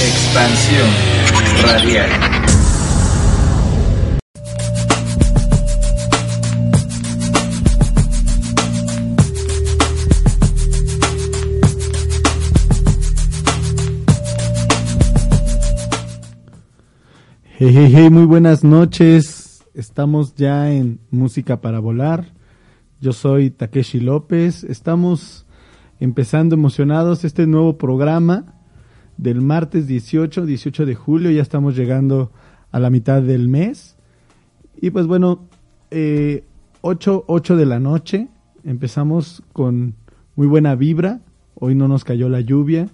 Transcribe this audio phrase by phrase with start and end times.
[0.00, 0.88] Expansión
[1.66, 2.08] radial.
[17.58, 19.64] Hey, hey, hey, muy buenas noches.
[19.74, 22.32] Estamos ya en Música para Volar.
[23.00, 24.62] Yo soy Takeshi López.
[24.62, 25.44] Estamos
[25.98, 28.57] empezando emocionados este nuevo programa
[29.18, 31.30] del martes 18, 18 de julio.
[31.30, 32.32] Ya estamos llegando
[32.70, 33.96] a la mitad del mes.
[34.80, 35.46] Y pues bueno,
[35.90, 36.44] eh,
[36.80, 38.28] 8, 8 de la noche.
[38.64, 39.94] Empezamos con
[40.36, 41.20] muy buena vibra.
[41.54, 42.88] Hoy no nos cayó la lluvia.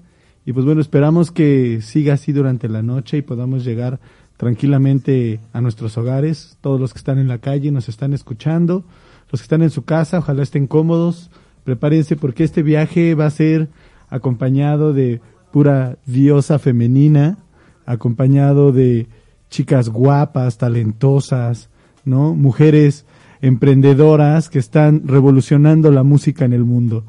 [0.47, 4.01] Y pues bueno, esperamos que siga así durante la noche y podamos llegar
[4.37, 6.59] tranquilamente a nuestros hogares.
[6.61, 8.85] Todos los que están en la calle nos están escuchando.
[9.31, 11.31] Los que están en su casa, ojalá estén cómodos.
[11.65, 13.69] Prepárense porque este viaje va a ser
[14.11, 15.21] acompañado de
[15.55, 17.39] pura diosa femenina,
[17.87, 19.07] acompañado de
[19.51, 21.71] chicas guapas, talentosas,
[22.05, 22.35] ¿no?
[22.35, 23.07] Mujeres
[23.41, 27.05] emprendedoras que están revolucionando la música en el mundo.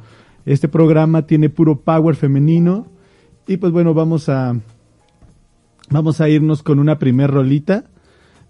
[0.46, 2.86] Este programa tiene puro power femenino
[3.48, 4.56] y pues bueno, vamos a
[5.90, 7.86] vamos a irnos con una primer rolita.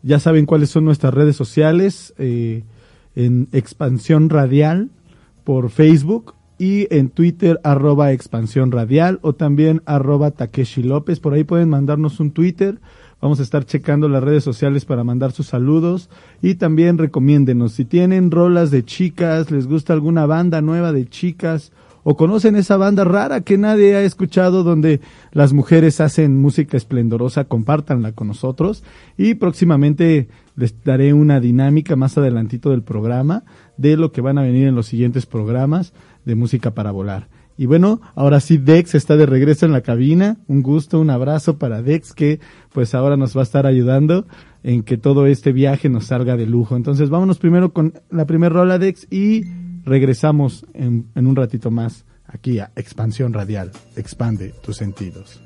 [0.03, 2.63] Ya saben cuáles son nuestras redes sociales eh,
[3.15, 4.89] en Expansión Radial
[5.45, 11.19] por Facebook y en Twitter arroba expansión radial o también arroba Takeshi López.
[11.19, 12.79] Por ahí pueden mandarnos un Twitter.
[13.21, 16.09] Vamos a estar checando las redes sociales para mandar sus saludos
[16.41, 21.71] y también recomiéndenos si tienen rolas de chicas, les gusta alguna banda nueva de chicas
[22.03, 27.45] o conocen esa banda rara que nadie ha escuchado donde las mujeres hacen música esplendorosa,
[27.45, 28.83] compártanla con nosotros
[29.17, 33.43] y próximamente les daré una dinámica más adelantito del programa
[33.77, 35.93] de lo que van a venir en los siguientes programas
[36.25, 37.29] de música para volar.
[37.57, 40.37] Y bueno, ahora sí Dex está de regreso en la cabina.
[40.47, 42.39] Un gusto, un abrazo para Dex que
[42.73, 44.27] pues ahora nos va a estar ayudando
[44.63, 46.75] en que todo este viaje nos salga de lujo.
[46.75, 49.45] Entonces vámonos primero con la primera rola Dex y
[49.85, 53.71] regresamos en, en un ratito más aquí a Expansión Radial.
[53.95, 55.39] Expande tus sentidos.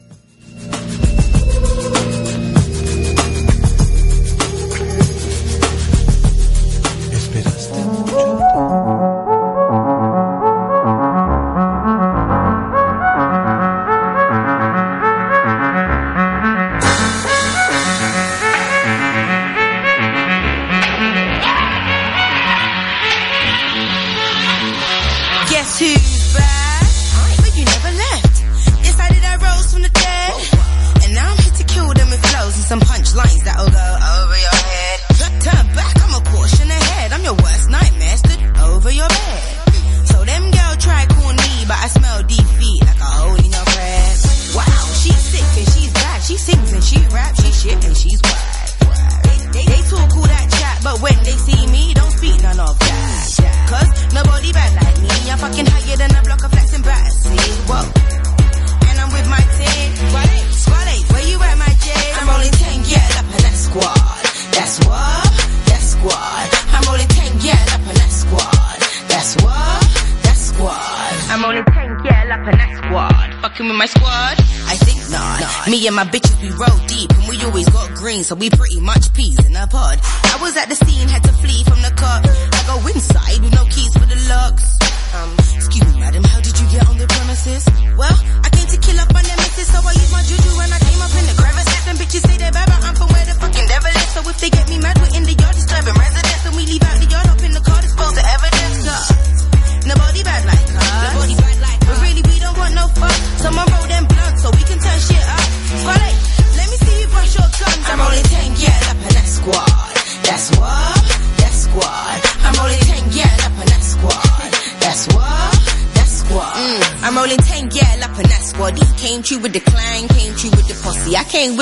[75.87, 79.08] And my bitches, we roll deep and we always got green, so we pretty much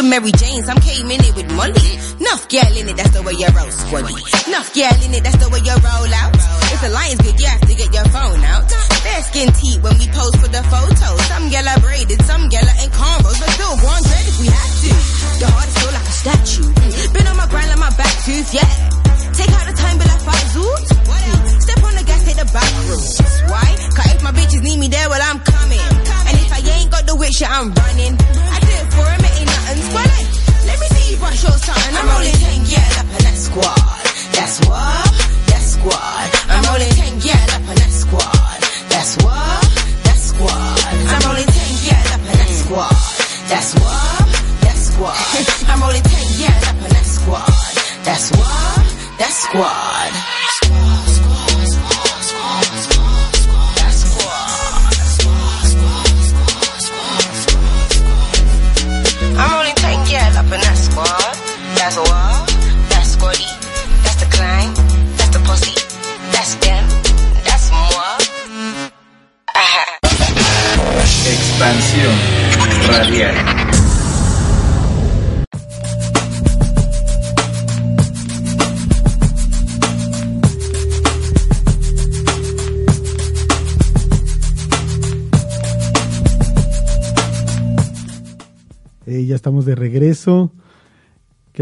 [0.10, 0.47] Mary Jane.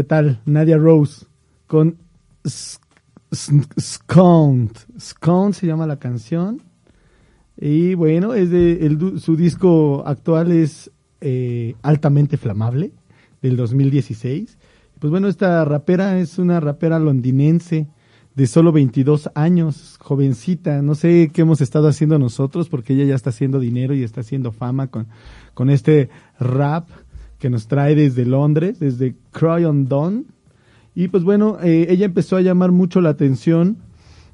[0.06, 0.40] Tal?
[0.46, 1.26] Nadia Rose
[1.66, 1.96] con
[2.44, 2.78] S-
[3.30, 4.70] S- Sconed.
[4.98, 6.62] Sconed se llama la canción.
[7.58, 12.92] Y bueno, es de el su disco actual es eh, altamente flamable
[13.42, 14.58] del 2016.
[14.98, 17.86] Pues bueno, esta rapera es una rapera londinense
[18.34, 20.82] de solo 22 años, jovencita.
[20.82, 24.20] No sé qué hemos estado haciendo nosotros porque ella ya está haciendo dinero y está
[24.20, 25.06] haciendo fama con,
[25.54, 26.88] con este rap
[27.38, 30.26] que nos trae desde Londres, desde Croydon Dawn.
[30.94, 33.76] Y pues bueno, eh, ella empezó a llamar mucho la atención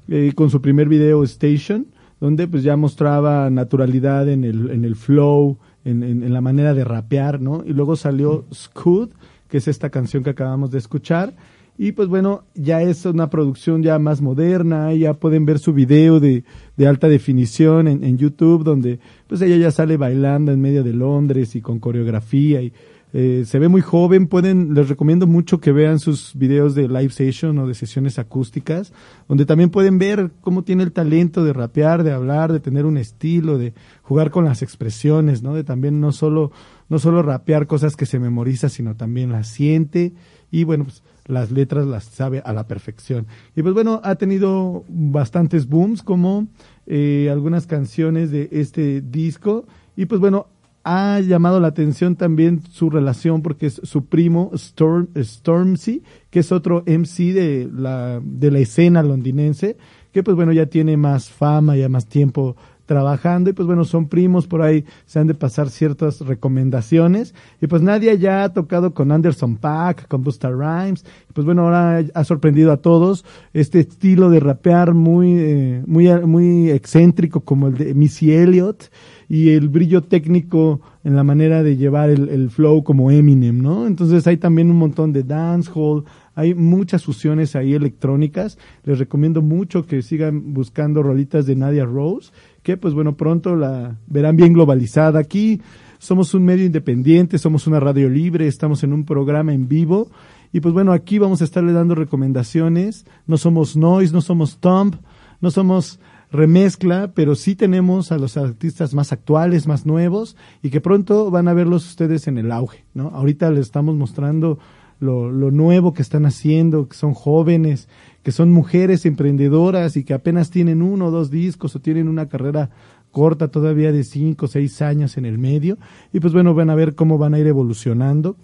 [0.07, 1.87] eh, con su primer video Station,
[2.21, 6.73] donde pues ya mostraba naturalidad en el, en el flow, en, en- en la manera
[6.73, 7.63] de rapear, ¿no?
[7.65, 9.09] Y luego salió Scud,
[9.49, 11.33] que es esta canción que acabamos de escuchar.
[11.77, 16.19] Y pues bueno, ya es una producción ya más moderna, ya pueden ver su video
[16.19, 16.43] de,
[16.77, 20.93] de alta definición en, en YouTube, donde pues ella ya sale bailando en medio de
[20.93, 22.71] Londres y con coreografía y
[23.15, 27.11] eh, se ve muy joven, pueden, les recomiendo mucho que vean sus videos de live
[27.11, 28.91] session o de sesiones acústicas,
[29.27, 32.97] donde también pueden ver cómo tiene el talento de rapear, de hablar, de tener un
[32.97, 35.53] estilo, de jugar con las expresiones, ¿no?
[35.53, 36.51] De también no solo,
[36.89, 40.13] no solo rapear cosas que se memoriza, sino también las siente
[40.49, 43.27] y bueno, pues las letras las sabe a la perfección.
[43.55, 46.47] Y pues bueno, ha tenido bastantes booms como
[46.87, 50.47] eh, algunas canciones de este disco y pues bueno,
[50.83, 56.51] ha llamado la atención también su relación porque es su primo Storm, Stormzy, que es
[56.51, 59.77] otro MC de la, de la escena londinense,
[60.11, 64.09] que pues bueno ya tiene más fama, ya más tiempo trabajando y pues bueno son
[64.09, 67.33] primos por ahí se han de pasar ciertas recomendaciones.
[67.61, 71.05] Y pues Nadia ya ha tocado con Anderson Paak, con Busta Rhymes.
[71.33, 76.71] Pues bueno ahora ha sorprendido a todos este estilo de rapear muy eh, muy muy
[76.71, 78.89] excéntrico como el de Missy Elliott
[79.33, 83.87] y el brillo técnico en la manera de llevar el, el flow como Eminem, ¿no?
[83.87, 86.03] Entonces hay también un montón de dancehall,
[86.35, 88.59] hay muchas fusiones ahí electrónicas.
[88.83, 92.31] Les recomiendo mucho que sigan buscando rolitas de Nadia Rose,
[92.61, 95.21] que pues bueno, pronto la verán bien globalizada.
[95.21, 95.61] Aquí
[95.97, 100.11] somos un medio independiente, somos una radio libre, estamos en un programa en vivo
[100.51, 103.07] y pues bueno, aquí vamos a estarle dando recomendaciones.
[103.25, 104.93] No somos Noise, no somos Thumb,
[105.41, 105.99] no somos
[106.33, 111.47] remezcla, pero sí tenemos a los artistas más actuales, más nuevos y que pronto van
[111.47, 113.09] a verlos ustedes en el auge, ¿no?
[113.09, 114.57] Ahorita les estamos mostrando
[114.99, 117.87] lo, lo nuevo que están haciendo, que son jóvenes,
[118.23, 122.27] que son mujeres emprendedoras y que apenas tienen uno o dos discos o tienen una
[122.27, 122.71] carrera
[123.11, 125.77] corta todavía de cinco o seis años en el medio
[126.11, 128.35] y pues bueno, van a ver cómo van a ir evolucionando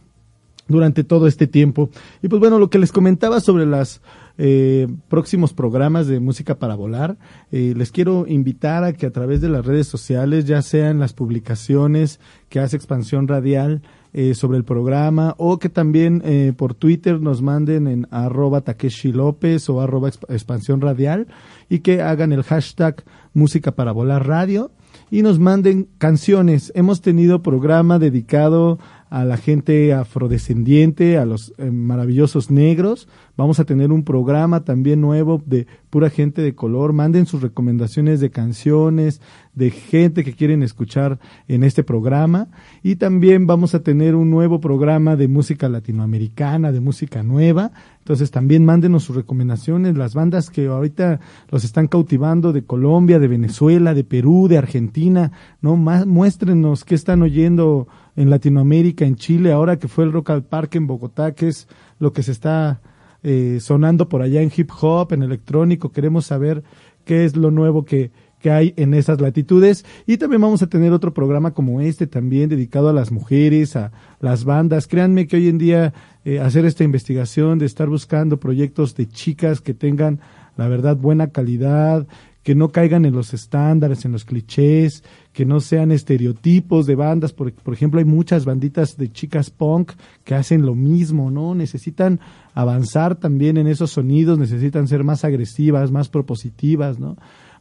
[0.67, 1.89] durante todo este tiempo.
[2.21, 4.01] Y pues bueno, lo que les comentaba sobre los
[4.41, 7.17] eh, próximos programas de música para volar,
[7.51, 11.13] eh, les quiero invitar a que a través de las redes sociales, ya sean las
[11.13, 13.81] publicaciones que hace Expansión Radial
[14.13, 19.11] eh, sobre el programa o que también eh, por Twitter nos manden en arroba Takeshi
[19.11, 21.27] López o arroba exp- Expansión Radial
[21.69, 23.03] y que hagan el hashtag
[23.33, 24.71] música para volar radio
[25.11, 26.71] y nos manden canciones.
[26.75, 28.79] Hemos tenido programa dedicado
[29.11, 33.07] a la gente afrodescendiente, a los maravillosos negros.
[33.39, 36.91] Vamos a tener un programa también nuevo de pura gente de color.
[36.91, 39.21] Manden sus recomendaciones de canciones,
[39.55, 42.49] de gente que quieren escuchar en este programa.
[42.83, 47.71] Y también vamos a tener un nuevo programa de música latinoamericana, de música nueva.
[47.99, 53.29] Entonces también mándenos sus recomendaciones, las bandas que ahorita los están cautivando de Colombia, de
[53.29, 55.31] Venezuela, de Perú, de Argentina,
[55.61, 55.77] ¿no?
[55.77, 60.43] Más, muéstrenos qué están oyendo en Latinoamérica, en Chile, ahora que fue el Rock al
[60.43, 61.69] Parque en Bogotá, que es
[61.99, 62.81] lo que se está
[63.23, 66.63] eh, sonando por allá en hip hop, en electrónico, queremos saber
[67.05, 70.93] qué es lo nuevo que, que hay en esas latitudes y también vamos a tener
[70.93, 74.87] otro programa como este también dedicado a las mujeres, a las bandas.
[74.87, 75.93] Créanme que hoy en día
[76.25, 80.19] eh, hacer esta investigación de estar buscando proyectos de chicas que tengan
[80.55, 82.07] la verdad buena calidad,
[82.43, 85.03] que no caigan en los estándares, en los clichés,
[85.39, 87.31] que no sean estereotipos de bandas.
[87.31, 89.93] Por, por ejemplo, hay muchas banditas de chicas punk
[90.25, 91.55] que hacen lo mismo, ¿no?
[91.55, 92.19] Necesitan
[92.53, 97.15] avanzar también en esos sonidos, necesitan ser más agresivas, más propositivas, ¿no?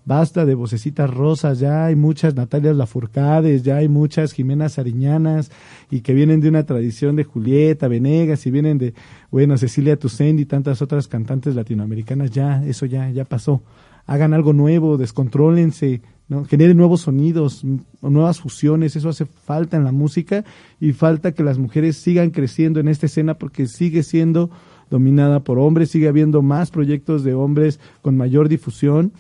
[0.05, 5.53] Basta de vocecitas rosas, ya hay muchas Natalias Lafourcades, ya hay muchas Jimenas Ariñanas
[5.89, 8.93] y que vienen de una tradición de Julieta Venegas y vienen de,
[9.31, 13.63] bueno, Cecilia Toussaint y tantas otras cantantes latinoamericanas, ya, eso ya, ya pasó.
[14.05, 16.45] Hagan algo nuevo, descontrólense, ¿no?
[16.45, 17.65] generen nuevos sonidos,
[18.01, 20.45] nuevas fusiones, eso hace falta en la música
[20.81, 24.51] y falta que las mujeres sigan creciendo en esta escena porque sigue siendo
[24.91, 29.13] dominada por hombres, sigue habiendo más proyectos de hombres con mayor difusión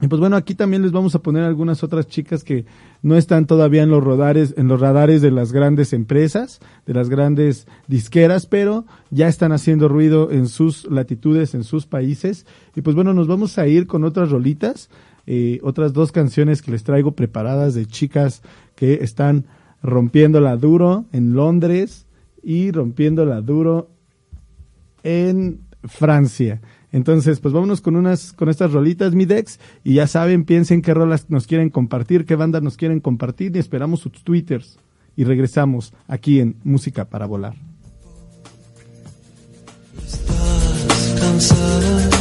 [0.00, 2.66] y pues bueno, aquí también les vamos a poner algunas otras chicas que
[3.02, 7.08] no están todavía en los radares, en los radares de las grandes empresas, de las
[7.08, 12.46] grandes disqueras, pero ya están haciendo ruido en sus latitudes, en sus países.
[12.76, 14.88] Y pues bueno, nos vamos a ir con otras rolitas,
[15.62, 18.42] otras dos canciones que les traigo preparadas de chicas
[18.74, 19.44] que están
[19.82, 22.06] rompiéndola duro en Londres
[22.42, 23.90] y rompiéndola duro
[25.02, 26.60] en Francia.
[26.90, 30.94] Entonces, pues vámonos con unas, con estas rolitas, mi Dex, y ya saben, piensen qué
[30.94, 34.78] rolas nos quieren compartir, qué bandas nos quieren compartir, y esperamos sus twitters.
[35.14, 37.56] Y regresamos aquí en Música para Volar.
[41.38, 42.17] Estás.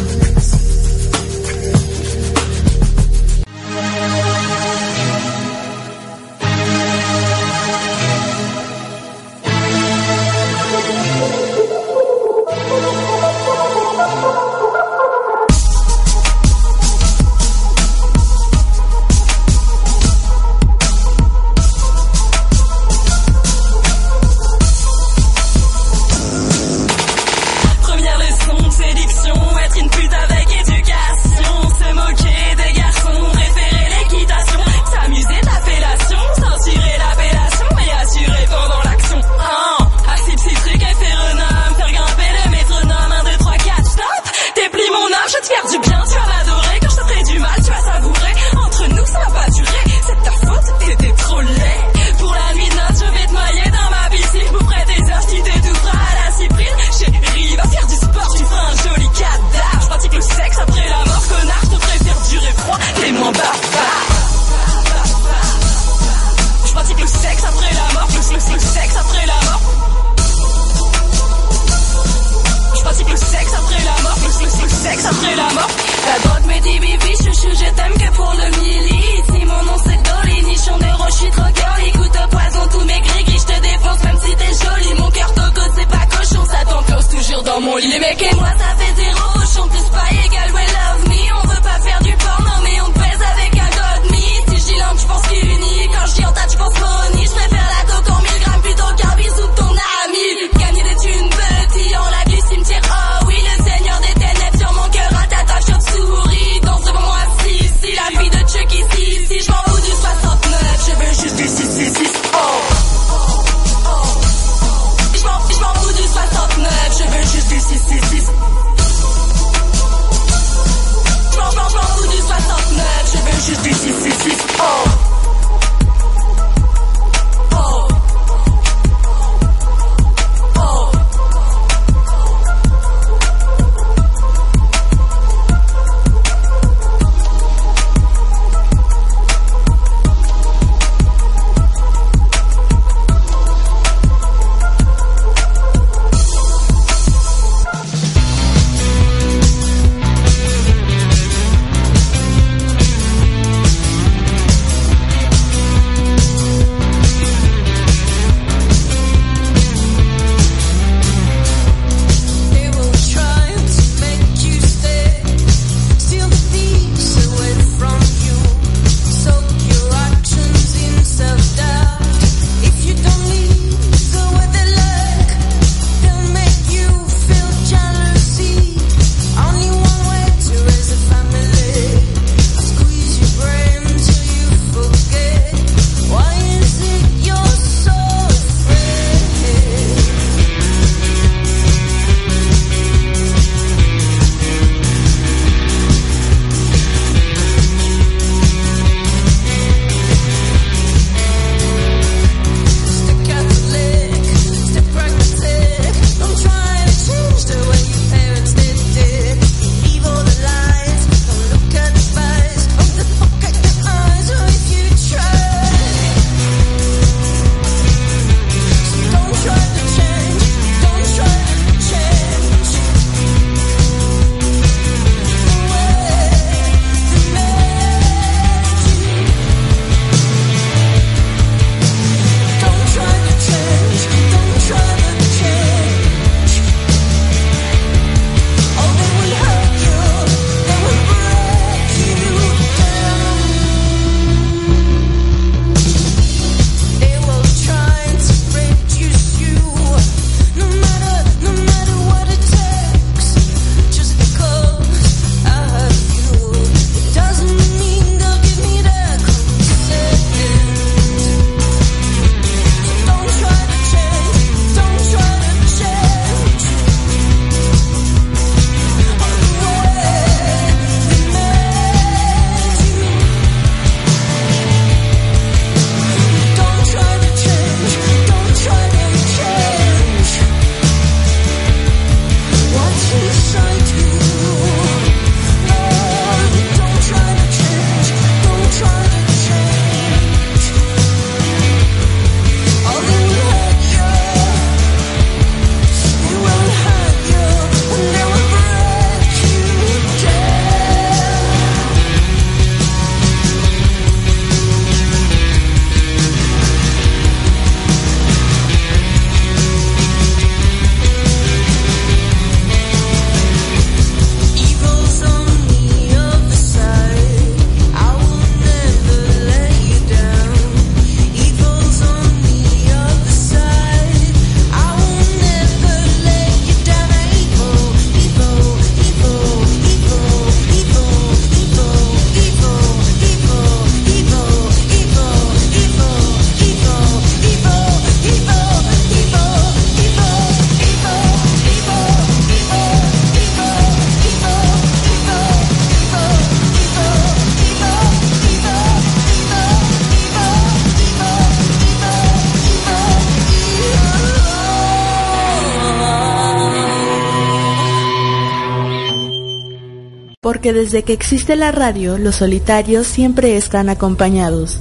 [360.73, 364.80] Desde que existe la radio, los solitarios siempre están acompañados.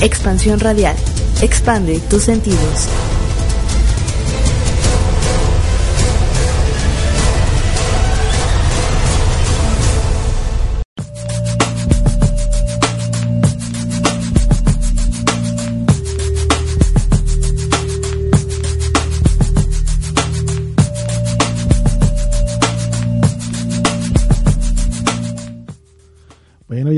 [0.00, 0.94] Expansión radial.
[1.42, 2.88] Expande tus sentidos.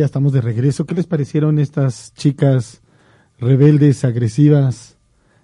[0.09, 0.87] Estamos de regreso.
[0.87, 2.81] ¿Qué les parecieron estas chicas
[3.39, 4.97] rebeldes, agresivas,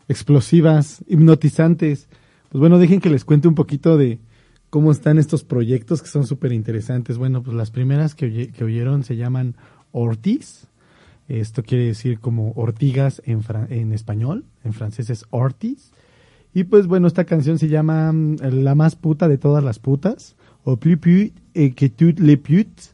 [0.09, 2.09] explosivas, hipnotizantes?
[2.51, 4.19] Pues bueno, dejen que les cuente un poquito de
[4.71, 7.19] cómo están estos proyectos que son súper interesantes.
[7.19, 9.57] Bueno, pues las primeras que, oye- que oyeron se llaman
[9.93, 10.67] Ortiz.
[11.29, 15.93] Esto quiere decir como ortigas en, español, en francés es Ortiz.
[16.53, 20.37] Y pues bueno, esta canción se llama mm, La más puta de todas las putas,
[20.65, 22.94] o Plus pute et que toutes les putes.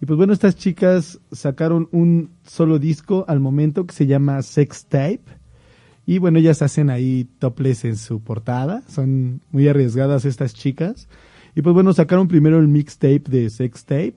[0.00, 4.86] Y pues bueno, estas chicas sacaron un solo disco al momento que se llama Sex
[4.86, 5.24] Tape.
[6.04, 8.82] Y bueno, ellas hacen ahí topless en su portada.
[8.88, 11.08] Son muy arriesgadas estas chicas.
[11.54, 14.16] Y pues bueno, sacaron primero el mixtape de Sex Tape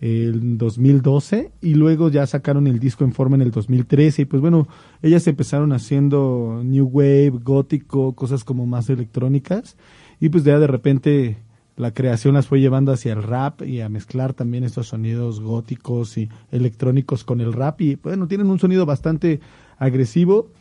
[0.00, 4.40] en 2012 y luego ya sacaron el disco en forma en el 2013 y pues
[4.40, 4.66] bueno,
[5.02, 9.76] ellas empezaron haciendo new wave, gótico, cosas como más electrónicas
[10.18, 11.36] y pues ya de repente
[11.80, 16.18] la creación las fue llevando hacia el rap y a mezclar también estos sonidos góticos
[16.18, 19.40] y electrónicos con el rap y bueno, tienen un sonido bastante
[19.78, 20.52] agresivo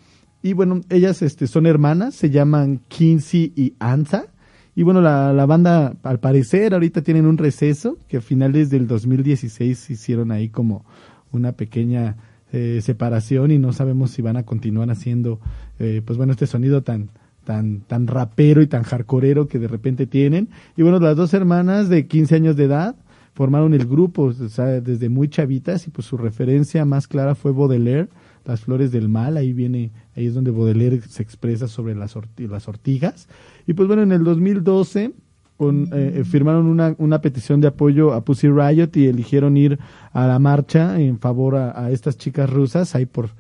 [0.42, 4.28] y bueno, ellas este, son hermanas, se llaman Kinsey y Anza.
[4.74, 8.88] Y bueno, la, la banda, al parecer, ahorita tienen un receso, que a finales del
[8.88, 10.86] 2016 hicieron ahí como
[11.34, 12.16] una pequeña
[12.54, 15.42] eh, separación y no sabemos si van a continuar haciendo,
[15.78, 17.10] eh, pues bueno, este sonido tan,
[17.50, 20.50] tan, tan rapero y tan hardcoreero que de repente tienen.
[20.78, 22.96] Y bueno, las dos hermanas de 15 años de edad
[23.34, 27.52] formaron el grupo, o sea, desde muy chavitas y pues su referencia más clara fue
[27.52, 28.08] Baudelaire,
[28.46, 32.68] Las Flores del Mal, ahí viene, ahí es donde Baudelaire se expresa sobre las, las
[32.68, 33.28] ortigas.
[33.66, 35.14] Y pues bueno, en el 2012
[35.58, 39.80] con, eh, firmaron una, una petición de apoyo a Pussy Riot y eligieron ir
[40.14, 43.32] a la marcha en favor a estas chicas rusas, ahí por,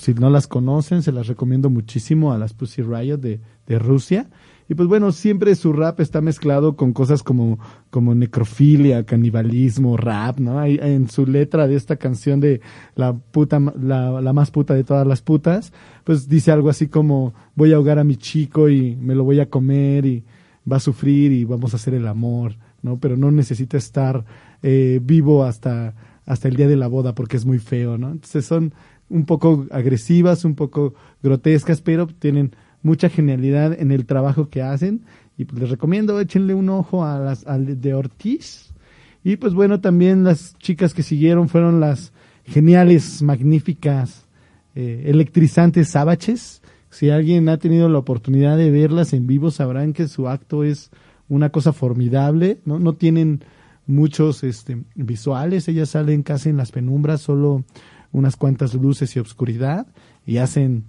[0.00, 4.28] si no las conocen, se las recomiendo muchísimo a las Pussy Riot de, de Rusia.
[4.68, 7.58] Y pues bueno, siempre su rap está mezclado con cosas como,
[7.90, 10.60] como necrofilia, canibalismo, rap, ¿no?
[10.60, 12.60] Hay, en su letra de esta canción de
[12.94, 15.72] la puta, la, la más puta de todas las putas,
[16.04, 19.40] pues dice algo así como voy a ahogar a mi chico y me lo voy
[19.40, 20.24] a comer y
[20.70, 22.98] va a sufrir y vamos a hacer el amor, ¿no?
[23.00, 24.24] Pero no necesita estar
[24.62, 25.94] eh, vivo hasta,
[26.26, 28.12] hasta el día de la boda porque es muy feo, ¿no?
[28.12, 28.72] Entonces son
[29.10, 35.02] un poco agresivas, un poco grotescas, pero tienen mucha genialidad en el trabajo que hacen.
[35.36, 38.72] Y pues les recomiendo échenle un ojo a las al de Ortiz.
[39.22, 42.12] Y pues bueno también las chicas que siguieron fueron las
[42.44, 44.26] geniales magníficas
[44.74, 50.08] eh, electrizantes sábaches si alguien ha tenido la oportunidad de verlas en vivo sabrán que
[50.08, 50.90] su acto es
[51.28, 53.44] una cosa formidable no no tienen
[53.86, 57.64] muchos este visuales ellas salen casi en las penumbras solo
[58.12, 59.86] unas cuantas luces y obscuridad
[60.26, 60.84] y hacen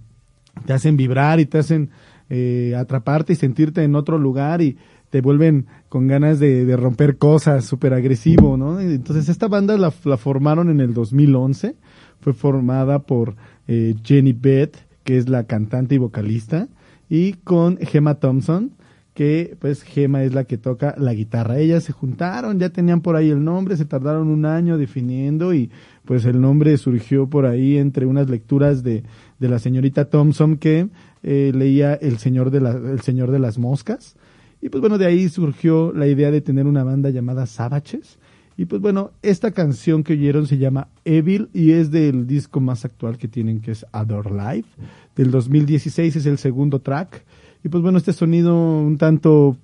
[0.66, 1.90] te hacen vibrar y te hacen
[2.28, 4.76] eh, atraparte y sentirte en otro lugar y
[5.10, 8.80] te vuelven con ganas de, romper cosas, súper agresivo, ¿no?
[8.80, 11.76] Entonces esta banda la, la formaron en el 2011,
[12.20, 13.36] fue formada por
[13.68, 16.68] eh, Jenny Beth, que es la cantante y vocalista,
[17.10, 18.72] y con Gemma Thompson,
[19.14, 21.58] que pues Gemma es la que toca la guitarra.
[21.58, 25.70] Ellas se juntaron, ya tenían por ahí el nombre, se tardaron un año definiendo y
[26.04, 29.02] pues el nombre surgió por ahí entre unas lecturas de,
[29.38, 30.88] de la señorita Thompson que
[31.22, 34.16] eh, leía el señor, de la, el señor de las Moscas.
[34.60, 38.18] Y pues bueno, de ahí surgió la idea de tener una banda llamada Savaches.
[38.56, 42.84] Y pues bueno, esta canción que oyeron se llama Evil y es del disco más
[42.84, 44.68] actual que tienen que es Adore Life.
[45.16, 47.24] Del 2016 es el segundo track.
[47.64, 49.56] Y pues bueno, este sonido un tanto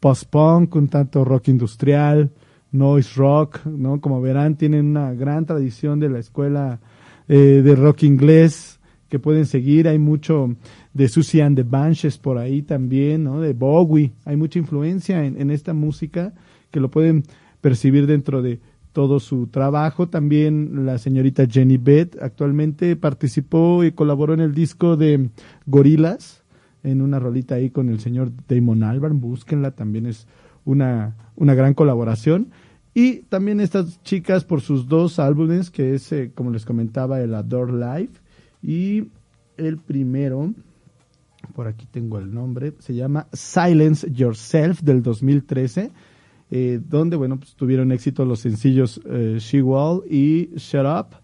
[0.00, 2.30] post-punk, un tanto rock industrial,
[2.72, 4.00] noise rock, ¿no?
[4.00, 6.80] Como verán, tienen una gran tradición de la escuela
[7.28, 9.88] eh, de rock inglés que pueden seguir.
[9.88, 10.56] Hay mucho
[10.92, 13.40] de Susie and the Banshees por ahí también, ¿no?
[13.40, 14.12] De Bowie.
[14.24, 16.34] Hay mucha influencia en, esta música
[16.70, 17.24] que lo pueden
[17.60, 18.60] percibir dentro de
[18.92, 20.08] todo su trabajo.
[20.08, 25.30] También la señorita Jenny Beth actualmente participó y colaboró en el disco de
[25.66, 26.43] Gorilas,
[26.84, 29.20] en una rolita ahí con el señor Damon Albarn.
[29.20, 30.28] Búsquenla, también es
[30.64, 32.50] una, una gran colaboración.
[32.94, 37.34] Y también estas chicas por sus dos álbumes, que es, eh, como les comentaba, el
[37.34, 38.20] Adore Life.
[38.62, 39.08] Y
[39.56, 40.54] el primero,
[41.54, 45.90] por aquí tengo el nombre, se llama Silence Yourself del 2013.
[46.50, 51.16] eh, donde, bueno, pues tuvieron éxito los sencillos eh, She Wall y Shut Up.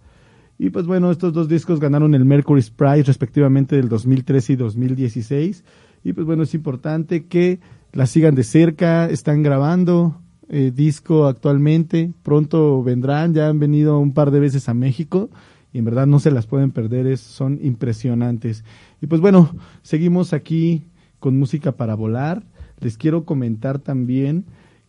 [0.63, 5.65] Y pues bueno, estos dos discos ganaron el Mercury Prize respectivamente del 2013 y 2016.
[6.05, 7.61] Y pues bueno, es importante que
[7.95, 10.21] la sigan de cerca, están grabando
[10.51, 15.31] eh, disco actualmente, pronto vendrán, ya han venido un par de veces a México
[15.73, 18.63] y en verdad no se las pueden perder, es, son impresionantes.
[19.01, 20.85] Y pues bueno, seguimos aquí
[21.21, 22.43] con música para volar.
[22.81, 24.45] Les quiero comentar también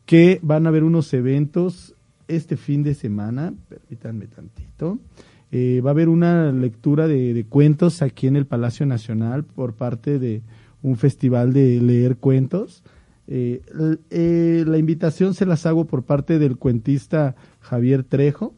[0.05, 1.95] que van a haber unos eventos
[2.27, 4.99] este fin de semana, permítanme tantito.
[5.51, 10.17] Eh, va a haber una lectura de, cuentos aquí en el Palacio Nacional por parte
[10.17, 10.41] de
[10.81, 12.83] un festival de leer cuentos.
[13.27, 13.61] Eh,
[14.09, 18.55] eh, la invitación se las hago por parte del cuentista Javier Trejo.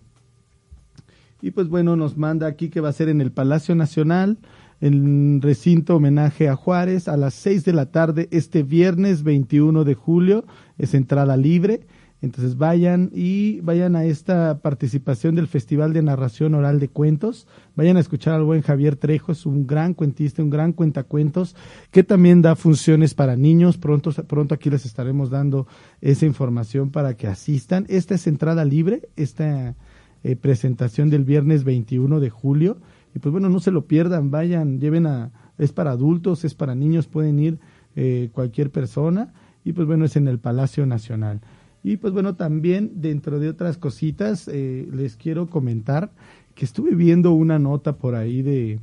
[1.41, 4.37] Y pues bueno, nos manda aquí que va a ser en el Palacio Nacional,
[4.79, 9.95] en recinto homenaje a Juárez, a las seis de la tarde, este viernes 21 de
[9.95, 10.45] julio,
[10.77, 11.81] es entrada libre.
[12.23, 17.47] Entonces vayan y vayan a esta participación del Festival de Narración Oral de Cuentos.
[17.75, 21.53] Vayan a escuchar al buen Javier Trejo, es un gran cuentista, un gran cuentacuentos,
[21.91, 23.77] que también da funciones para niños.
[23.77, 25.67] Pronto, pronto aquí les estaremos dando
[25.99, 27.85] esa información para que asistan.
[27.89, 29.75] Esta es entrada libre, esta
[30.23, 32.77] eh, presentación del viernes 21 de julio.
[33.13, 36.73] Y pues bueno, no se lo pierdan, vayan, lleven a, es para adultos, es para
[36.73, 37.59] niños, pueden ir
[37.97, 39.33] eh, cualquier persona.
[39.65, 41.41] Y pues bueno, es en el Palacio Nacional.
[41.83, 46.11] Y pues bueno, también dentro de otras cositas, eh, les quiero comentar
[46.55, 48.79] que estuve viendo una nota por ahí de,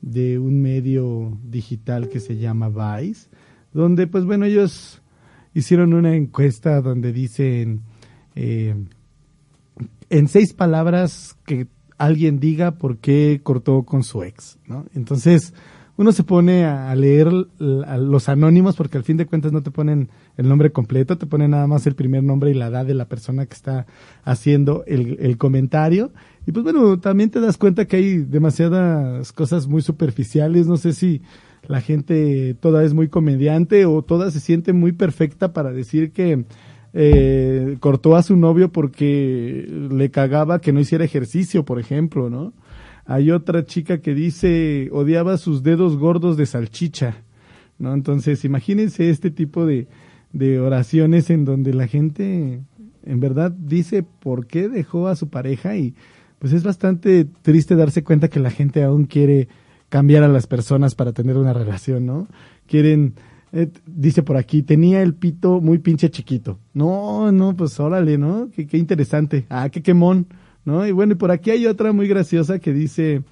[0.00, 3.28] de un medio digital que se llama Vice,
[3.72, 5.00] donde pues bueno, ellos
[5.54, 7.82] hicieron una encuesta donde dicen
[8.34, 8.74] eh,
[10.10, 14.86] en seis palabras que alguien diga por qué cortó con su ex, ¿no?
[14.94, 15.54] Entonces,
[15.96, 20.08] uno se pone a leer los anónimos porque al fin de cuentas no te ponen
[20.36, 23.06] el nombre completo, te ponen nada más el primer nombre y la edad de la
[23.06, 23.86] persona que está
[24.24, 26.10] haciendo el, el comentario.
[26.46, 30.92] Y pues bueno, también te das cuenta que hay demasiadas cosas muy superficiales, no sé
[30.92, 31.22] si
[31.66, 36.44] la gente toda es muy comediante o toda se siente muy perfecta para decir que
[36.94, 42.52] eh, cortó a su novio porque le cagaba que no hiciera ejercicio, por ejemplo, ¿no?
[43.04, 47.16] Hay otra chica que dice odiaba sus dedos gordos de salchicha,
[47.78, 47.94] ¿no?
[47.94, 49.88] Entonces, imagínense este tipo de,
[50.32, 52.60] de oraciones en donde la gente
[53.04, 55.94] en verdad dice por qué dejó a su pareja y
[56.38, 59.48] pues es bastante triste darse cuenta que la gente aún quiere
[59.88, 62.26] cambiar a las personas para tener una relación, ¿no?
[62.66, 63.14] Quieren,
[63.52, 66.58] eh, dice por aquí, tenía el pito muy pinche chiquito.
[66.72, 68.48] No, no, pues órale, ¿no?
[68.54, 69.46] Qué, qué interesante.
[69.50, 70.26] Ah, qué quemón.
[70.64, 70.86] ¿No?
[70.86, 73.22] Y bueno, y por aquí hay otra muy graciosa que dice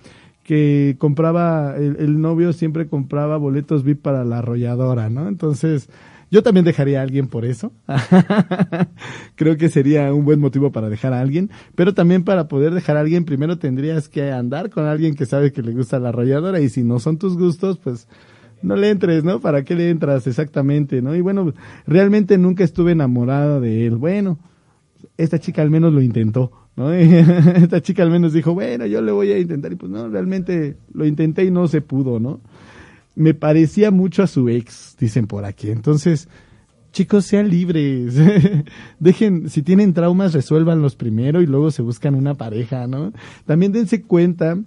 [0.43, 5.29] que compraba, el, el, novio siempre compraba boletos VIP para la arrolladora, ¿no?
[5.29, 5.89] Entonces,
[6.31, 7.73] yo también dejaría a alguien por eso.
[9.35, 12.97] Creo que sería un buen motivo para dejar a alguien, pero también para poder dejar
[12.97, 16.61] a alguien, primero tendrías que andar con alguien que sabe que le gusta la arrolladora
[16.61, 18.07] y si no son tus gustos, pues
[18.63, 19.41] no le entres, ¿no?
[19.41, 21.17] ¿Para qué le entras exactamente, no?
[21.17, 21.53] Y bueno,
[21.87, 23.97] realmente nunca estuve enamorada de él.
[23.97, 24.39] Bueno,
[25.17, 26.53] esta chica al menos lo intentó.
[26.81, 26.93] ¿No?
[26.95, 30.77] Esta chica al menos dijo, bueno, yo le voy a intentar y pues no, realmente
[30.95, 32.41] lo intenté y no se pudo, ¿no?
[33.15, 35.71] Me parecía mucho a su ex, dicen por aquí.
[35.71, 36.29] Entonces,
[36.93, 38.15] chicos, sean libres.
[38.99, 43.13] Dejen, si tienen traumas, resuélvanlos primero y luego se buscan una pareja, ¿no?
[43.45, 44.59] También dense cuenta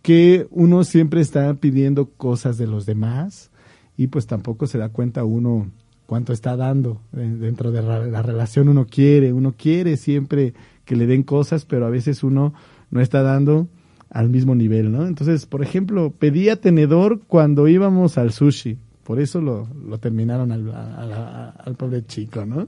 [0.00, 3.50] que uno siempre está pidiendo cosas de los demás
[3.98, 5.70] y pues tampoco se da cuenta uno
[6.06, 10.54] cuánto está dando dentro de la relación uno quiere, uno quiere siempre
[10.90, 12.52] que le den cosas, pero a veces uno
[12.90, 13.68] no está dando
[14.10, 15.06] al mismo nivel, ¿no?
[15.06, 20.68] Entonces, por ejemplo, pedía tenedor cuando íbamos al sushi, por eso lo, lo terminaron al,
[20.68, 22.66] al, pobre chico, ¿no?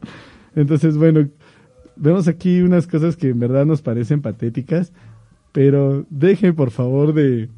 [0.55, 1.29] Entonces, bueno,
[1.97, 4.93] vemos aquí unas cosas que en verdad nos parecen patéticas,
[5.51, 7.49] pero dejen por favor de,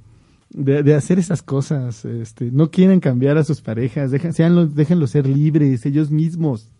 [0.48, 2.06] de, hacer esas cosas.
[2.06, 6.70] Este, no quieren cambiar a sus parejas, déjenlos ser libres ellos mismos.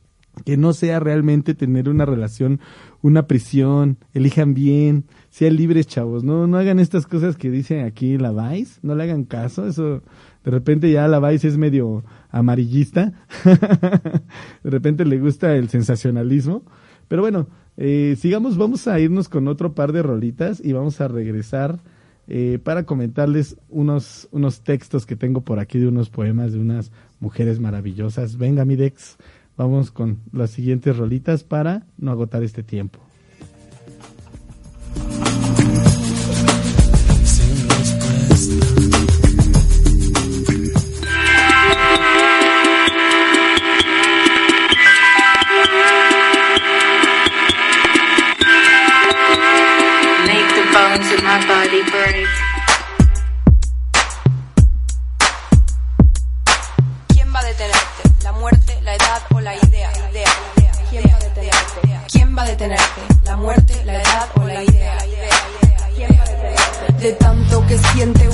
[0.45, 2.61] Que no sea realmente tener una relación,
[3.03, 6.25] una prisión, elijan bien, sean libres, chavos.
[6.25, 10.03] No, no hagan estas cosas que dice aquí la Vice, no le hagan caso, eso
[10.45, 13.13] de repente ya la Vice es medio amarillista,
[13.45, 16.63] de repente le gusta el sensacionalismo,
[17.09, 21.09] pero bueno, eh, sigamos, vamos a irnos con otro par de rolitas y vamos a
[21.09, 21.81] regresar
[22.27, 26.91] eh, para comentarles unos, unos textos que tengo por aquí de unos poemas de unas
[27.21, 28.39] mujeres maravillosas.
[28.39, 29.19] Venga, mi Dex,
[29.57, 33.01] vamos con las siguientes rolitas para no agotar este tiempo.
[67.95, 68.34] Siente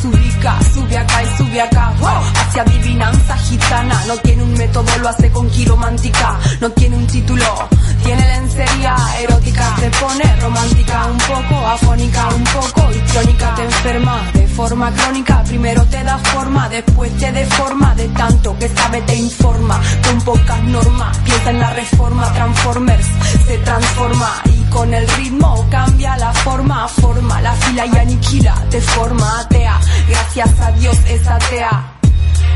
[0.01, 1.93] desubica, sube acá y sube acá,
[2.35, 7.69] hacia adivinanza gitana, no tiene un método, lo hace con quiromántica, no tiene un título,
[8.03, 14.47] tiene lencería erótica, te pone romántica, un poco afónica, un poco histrónica, te enferma de
[14.47, 19.79] forma crónica, primero te da forma, después te deforma, de tanto que sabe te informa,
[20.07, 23.05] con pocas normas, piensa en la reforma, Transformers
[23.45, 28.81] se transforma y con el ritmo cambia la forma, forma la fila y aniquila, de
[28.81, 31.93] forma atea, gracias a Dios es atea,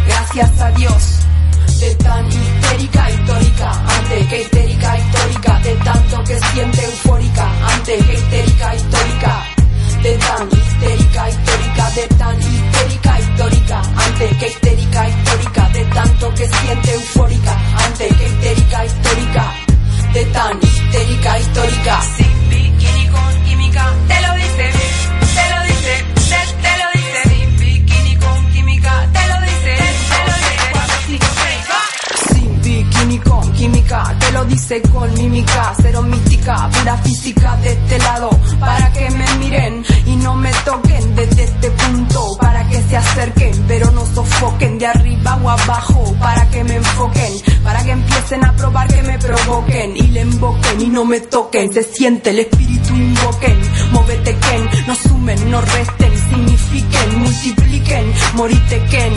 [0.07, 1.19] gracias a Dios.
[1.79, 8.13] De tan histérica histórica, antes que histérica histórica, de tanto que siente eufórica, antes que
[8.13, 9.43] histérica histórica,
[10.01, 16.47] de tan histérica histórica, de tan histérica histórica, antes que histérica histórica, de tanto que
[16.47, 19.53] siente eufórica, antes que histérica histórica,
[20.13, 22.01] de tan histérica histórica.
[22.15, 23.93] Sin bikini con química,
[34.67, 40.15] dice con mímica, cero mística, pura física de este lado, para que me miren y
[40.15, 45.39] no me toquen desde este punto, para que se acerquen, pero no sofoquen de arriba
[45.43, 50.07] o abajo, para que me enfoquen, para que empiecen a probar que me provoquen y
[50.07, 53.59] le invoquen y no me toquen, se siente el espíritu invoquen,
[53.91, 59.13] móvete Ken, no sumen, no resten, signifiquen, multipliquen, morite Ken,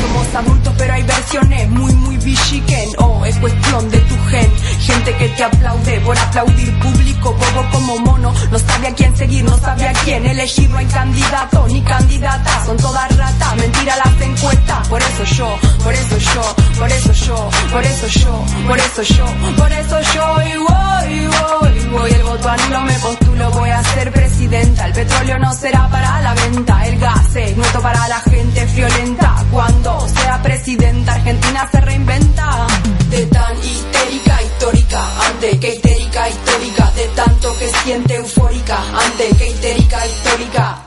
[0.00, 5.14] somos adultos pero hay versiones muy muy bichiquen, oh es cuestión de tu gen, gente
[5.16, 9.56] que te aplaude por aplaudir público, bobo como mono, no sabe a quién seguir, no
[9.58, 14.88] sabe a quién elegir, no hay candidato ni candidata, son todas ratas, mentira las encuestas,
[14.88, 19.26] por eso yo, por eso yo, por eso yo, por eso yo, por eso yo,
[19.56, 24.12] por eso yo, y voy, voy, voy, el voto anulo me postulo, voy a ser
[24.12, 28.66] presidenta, el petróleo no será para la venta, el gas es nuestro para la gente
[28.68, 32.66] friolenta, cuando sea presidenta Argentina se reinventa,
[33.10, 39.48] de tan histérica histórica, antes que histérica histórica, de tanto que siente eufórica, antes que
[39.48, 40.78] histérica histórica,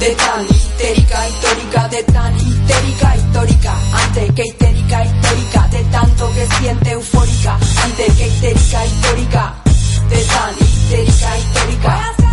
[0.00, 6.46] de tan histérica histórica, de tan histérica histórica, antes que histérica histórica, de tanto que
[6.58, 9.54] siente eufórica, antes que histérica histórica,
[10.08, 12.27] de tan histérica histórica.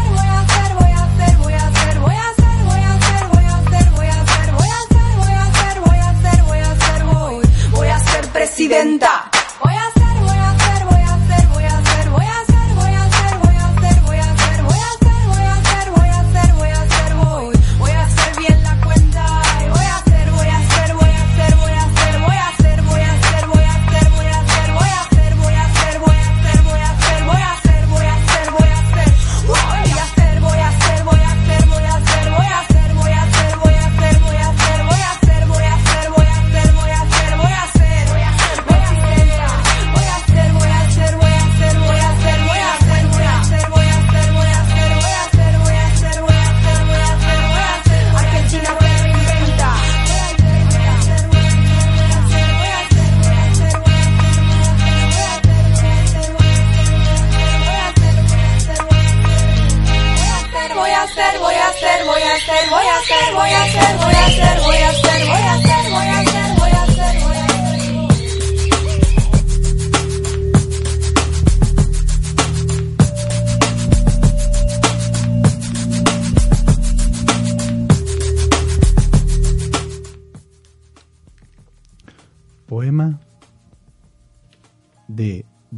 [8.36, 9.24] Presidenta.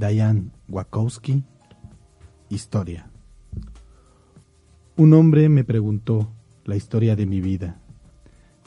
[0.08, 1.44] Diane Wakowski.
[2.50, 3.10] Historia.
[4.96, 6.32] Un hombre me preguntó
[6.66, 7.80] la historia de mi vida.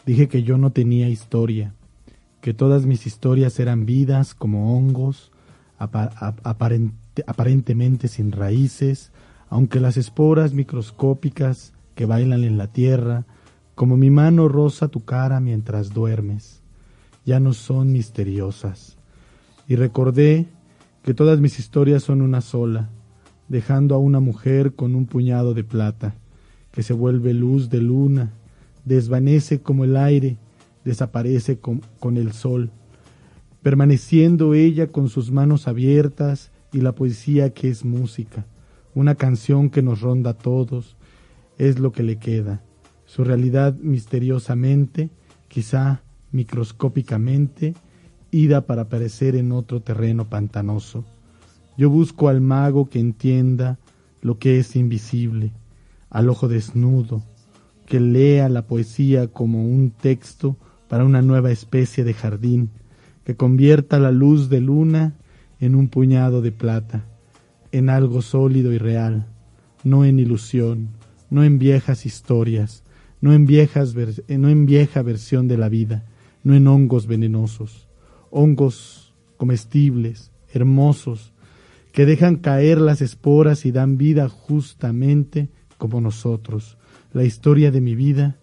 [0.06, 1.74] Dije que yo no tenía historia,
[2.40, 5.30] que todas mis historias eran vidas como hongos,
[5.78, 9.12] apa- ap- aparente- aparentemente sin raíces,
[9.48, 13.24] aunque las esporas microscópicas que bailan en la tierra,
[13.74, 16.62] como mi mano roza tu cara mientras duermes,
[17.24, 18.96] ya no son misteriosas.
[19.68, 20.48] y recordé
[21.02, 22.90] que todas mis historias son una sola,
[23.48, 26.14] dejando a una mujer con un puñado de plata,
[26.72, 28.32] que se vuelve luz de luna,
[28.84, 30.36] desvanece como el aire,
[30.84, 32.70] desaparece con, con el sol,
[33.62, 38.46] permaneciendo ella con sus manos abiertas y la poesía que es música,
[38.94, 40.96] una canción que nos ronda a todos,
[41.58, 42.62] es lo que le queda.
[43.06, 45.10] Su realidad misteriosamente,
[45.48, 47.74] quizá microscópicamente,
[48.30, 51.04] ida para aparecer en otro terreno pantanoso.
[51.76, 53.78] Yo busco al mago que entienda
[54.22, 55.52] lo que es invisible,
[56.10, 57.22] al ojo desnudo,
[57.86, 60.56] que lea la poesía como un texto
[60.88, 62.70] para una nueva especie de jardín,
[63.24, 65.14] que convierta la luz de luna
[65.60, 67.04] en un puñado de plata,
[67.72, 69.26] en algo sólido y real,
[69.84, 70.88] no en ilusión,
[71.30, 72.82] no en viejas historias,
[73.20, 73.94] no en, viejas
[74.28, 76.04] no en vieja versión de la vida,
[76.42, 77.89] no en hongos venenosos,
[78.30, 81.32] hongos comestibles, hermosos,
[81.92, 86.76] que dejan caer las esporas y dan vida justamente como nosotros.
[87.12, 88.36] La historia de mi vida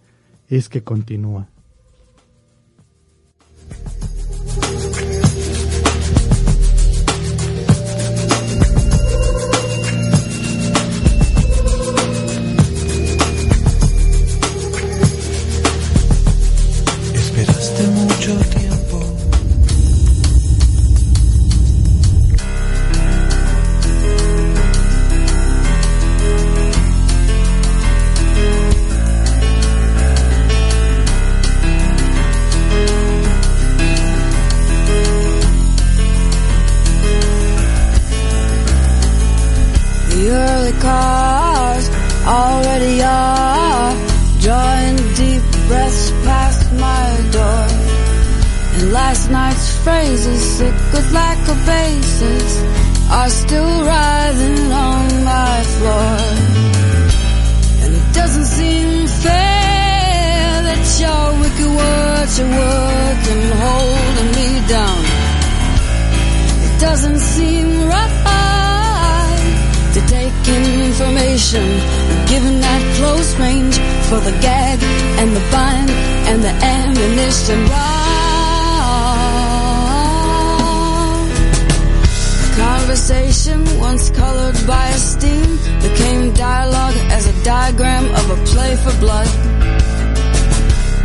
[0.49, 1.49] es que continúa.
[49.87, 52.51] phrases liquid like a basis
[53.09, 56.15] are still writhing on my floor.
[57.83, 65.01] And it doesn't seem fair that your wicked words are working holding me down.
[66.67, 68.15] It doesn't seem right
[69.95, 70.37] to take
[70.89, 71.65] information
[72.11, 73.77] and given that close range
[74.09, 74.79] for the gag
[75.21, 75.89] and the bind
[76.29, 77.59] and the ammunition.
[77.71, 78.06] Right
[82.97, 89.27] conversation, once colored by esteem, became dialogue as a diagram of a play for blood.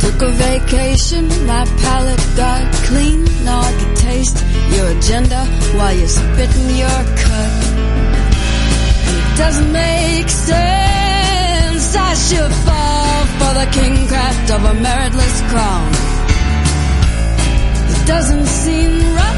[0.01, 3.23] Took a vacation, my palate got clean.
[3.45, 4.43] Now I can taste
[4.75, 5.45] your agenda
[5.77, 7.53] while you're spitting your cut.
[9.07, 11.95] And it doesn't make sense.
[11.95, 15.91] I should fall for the kingcraft of a meritless crown.
[17.93, 19.32] It doesn't seem right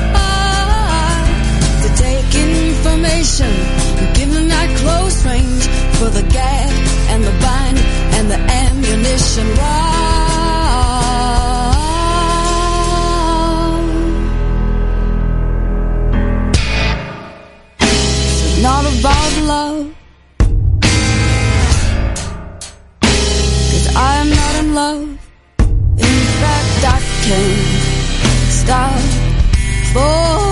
[2.85, 3.49] information
[4.13, 5.67] given at close range
[5.97, 6.69] for the gag
[7.09, 7.79] and the bind
[8.15, 9.47] and the ammunition.
[9.57, 10.11] Wow.
[17.81, 19.95] It's not about love.
[23.71, 25.01] Cause I am not in love.
[25.97, 27.81] In fact, I can't
[28.51, 28.99] stop
[29.91, 30.44] for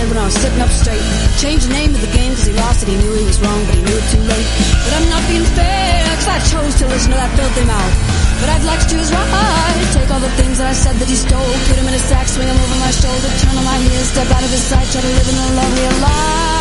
[0.00, 1.04] said when I was sitting up straight.
[1.36, 2.88] Changed the name of the game because he lost it.
[2.88, 4.48] He knew he was wrong, but he knew it too late.
[4.84, 7.94] But I'm not being fair because I chose to listen to that filthy mouth.
[8.40, 9.84] But I'd like to choose right.
[9.92, 12.26] Take all the things that I said that he stole, put him in a sack,
[12.28, 15.00] swing him over my shoulder, turn on my heels, step out of his sight, try
[15.04, 16.59] to live in a lovelier life.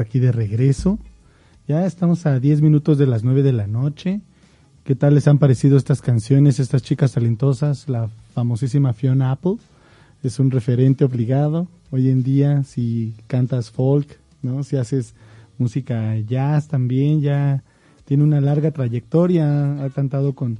[0.00, 0.98] Aquí de regreso.
[1.66, 4.20] Ya estamos a 10 minutos de las 9 de la noche.
[4.84, 7.88] ¿Qué tal les han parecido estas canciones, estas chicas talentosas?
[7.88, 9.56] La famosísima Fiona Apple
[10.22, 11.68] es un referente obligado.
[11.90, 14.62] Hoy en día, si cantas folk, ¿no?
[14.62, 15.14] Si haces
[15.56, 17.62] música jazz también, ya
[18.04, 20.58] tiene una larga trayectoria, ha cantado con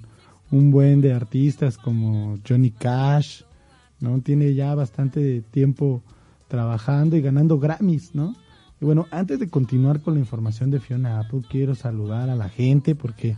[0.51, 3.43] un buen de artistas como Johnny Cash,
[4.01, 4.21] ¿no?
[4.21, 6.03] Tiene ya bastante tiempo
[6.49, 8.35] trabajando y ganando Grammys, ¿no?
[8.85, 12.51] Y bueno, antes de continuar con la información de Fiona Apple, quiero saludar a la
[12.51, 13.35] gente porque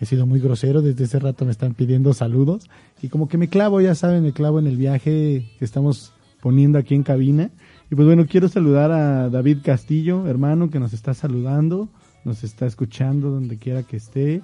[0.00, 2.68] he sido muy grosero, desde ese rato me están pidiendo saludos.
[3.00, 6.12] Y como que me clavo, ya saben, me clavo en el viaje que estamos
[6.42, 7.52] poniendo aquí en cabina.
[7.88, 11.88] Y pues bueno, quiero saludar a David Castillo, hermano, que nos está saludando,
[12.24, 14.42] nos está escuchando donde quiera que esté.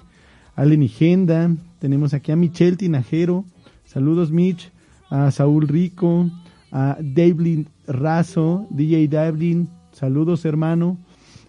[0.55, 3.43] Allen Igenda, tenemos aquí a Michelle Tinajero,
[3.83, 4.71] saludos Mitch,
[5.09, 6.31] a Saúl Rico,
[6.71, 9.65] a David Razo, DJ David,
[9.97, 10.97] saludos hermano,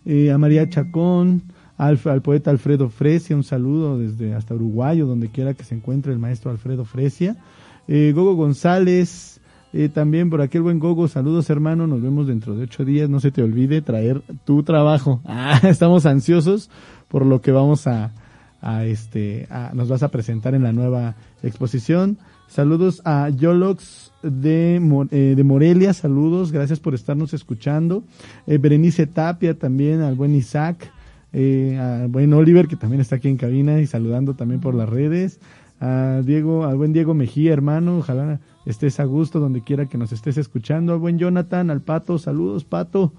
[0.07, 1.43] eh, a María Chacón,
[1.77, 6.19] al, poeta Alfredo Fresia, un saludo desde hasta Uruguayo, donde quiera que se encuentre el
[6.19, 7.37] maestro Alfredo Fresia,
[7.87, 9.41] eh, Gogo González,
[9.75, 13.21] eh, también por aquel buen Gogo, saludos hermano, nos vemos dentro de ocho días, no
[13.21, 15.21] se te olvide traer tu trabajo.
[15.27, 16.71] Ah, estamos ansiosos
[17.09, 18.13] por lo que vamos a,
[18.63, 22.19] a este, nos vas a presentar en la nueva exposición.
[22.49, 24.77] Saludos a Yolox de,
[25.11, 28.05] eh, de Morelia, saludos, gracias por estarnos escuchando.
[28.47, 30.91] Eh, Berenice Tapia también, al buen Isaac,
[31.35, 34.89] eh, al buen Oliver que también está aquí en cabina y saludando también por las
[34.89, 35.41] redes.
[35.79, 40.13] A Diego, al buen Diego Mejía, hermano, ojalá estés a gusto donde quiera que nos
[40.13, 40.95] estés escuchando.
[40.95, 43.13] Al buen Jonathan, al Pato, saludos Pato.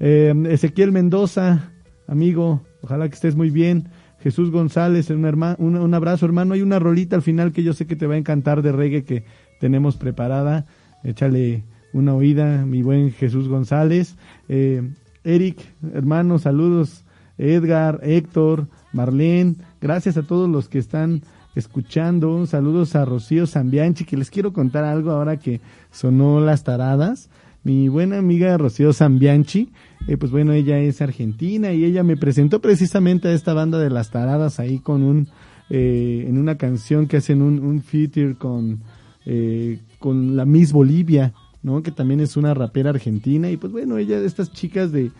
[0.00, 1.72] Eh, Ezequiel Mendoza,
[2.06, 3.88] amigo, ojalá que estés muy bien.
[4.26, 6.54] Jesús González, un, abrazo hermano.
[6.54, 9.04] Hay una rolita al final que yo sé que te va a encantar de reggae
[9.04, 9.22] que
[9.60, 10.66] tenemos preparada.
[11.04, 11.62] Échale
[11.92, 14.16] una oída, mi buen Jesús González.
[14.48, 14.82] Eh,
[15.22, 15.60] Eric,
[15.94, 17.04] hermano, saludos.
[17.38, 21.22] Edgar, Héctor, Marlene, gracias a todos los que están
[21.54, 22.44] escuchando.
[22.46, 25.60] Saludos a Rocío Zambianchi, que les quiero contar algo ahora que
[25.92, 27.30] sonó las taradas.
[27.66, 29.72] Mi buena amiga Rocío Zambianchi,
[30.06, 33.90] eh, pues bueno, ella es argentina y ella me presentó precisamente a esta banda de
[33.90, 35.26] las taradas ahí con un,
[35.68, 38.82] eh, en una canción que hacen un, un feature con,
[39.24, 41.82] eh, con la Miss Bolivia, ¿no?
[41.82, 45.10] Que también es una rapera argentina y pues bueno, ella, estas chicas de,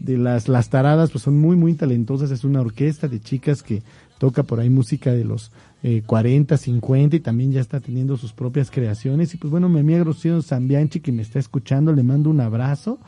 [0.00, 3.84] de las, las taradas, pues son muy, muy talentosas, es una orquesta de chicas que
[4.18, 8.32] toca por ahí música de los eh, 40, 50 y también ya está teniendo sus
[8.32, 9.34] propias creaciones.
[9.34, 12.98] Y pues bueno, mi amiga Rocío Zambianchi que me está escuchando, le mando un abrazo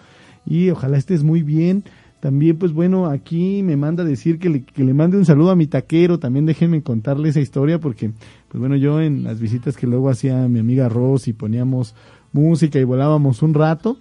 [0.46, 1.84] y ojalá estés muy bien.
[2.20, 5.56] También, pues bueno, aquí me manda decir que le, que le mande un saludo a
[5.56, 6.18] mi taquero.
[6.18, 8.12] También déjenme contarle esa historia porque,
[8.48, 11.94] pues bueno, yo en las visitas que luego hacía mi amiga Rose y poníamos
[12.32, 13.98] música y volábamos un rato,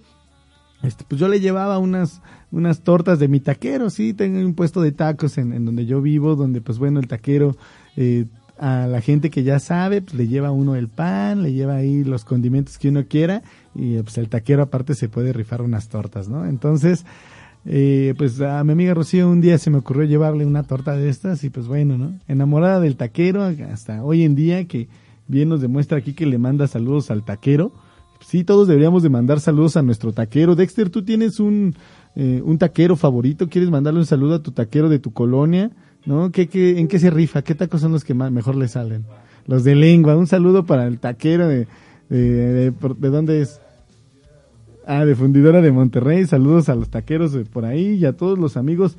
[0.82, 2.20] este, pues yo le llevaba unas,
[2.50, 6.02] unas tortas de mi taquero, sí, tengo un puesto de tacos en, en donde yo
[6.02, 7.56] vivo, donde pues bueno, el taquero,
[7.96, 8.26] eh,
[8.58, 12.04] a la gente que ya sabe, pues le lleva uno el pan, le lleva ahí
[12.04, 13.42] los condimentos que uno quiera
[13.74, 16.46] y pues el taquero aparte se puede rifar unas tortas, ¿no?
[16.46, 17.04] Entonces,
[17.66, 21.08] eh, pues a mi amiga Rocío un día se me ocurrió llevarle una torta de
[21.08, 22.12] estas y pues bueno, ¿no?
[22.28, 24.88] Enamorada del taquero hasta hoy en día que
[25.26, 27.72] bien nos demuestra aquí que le manda saludos al taquero.
[28.20, 30.54] Sí, todos deberíamos de mandar saludos a nuestro taquero.
[30.54, 31.74] Dexter, tú tienes un,
[32.14, 35.70] eh, un taquero favorito, ¿quieres mandarle un saludo a tu taquero de tu colonia?
[36.06, 36.30] ¿No?
[36.30, 37.42] ¿Qué, qué, ¿En qué se rifa?
[37.42, 39.04] ¿Qué tacos son los que más, mejor le salen?
[39.46, 40.16] Los de lengua.
[40.16, 41.66] Un saludo para el taquero de,
[42.08, 43.60] de, de, de, ¿de dónde es?
[44.86, 46.26] Ah, de Fundidora de Monterrey.
[46.26, 48.96] Saludos a los taqueros de por ahí y a todos los amigos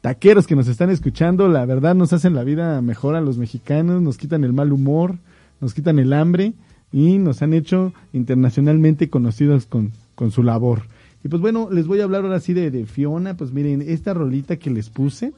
[0.00, 1.48] taqueros que nos están escuchando.
[1.48, 5.16] La verdad nos hacen la vida mejor a los mexicanos, nos quitan el mal humor,
[5.60, 6.54] nos quitan el hambre
[6.92, 10.82] y nos han hecho internacionalmente conocidos con, con su labor.
[11.22, 13.36] Y pues bueno, les voy a hablar ahora sí de, de Fiona.
[13.36, 15.32] Pues miren, esta rolita que les puse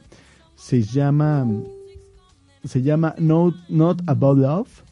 [0.55, 1.45] se llama
[2.63, 4.83] se llama Not, Not About Love.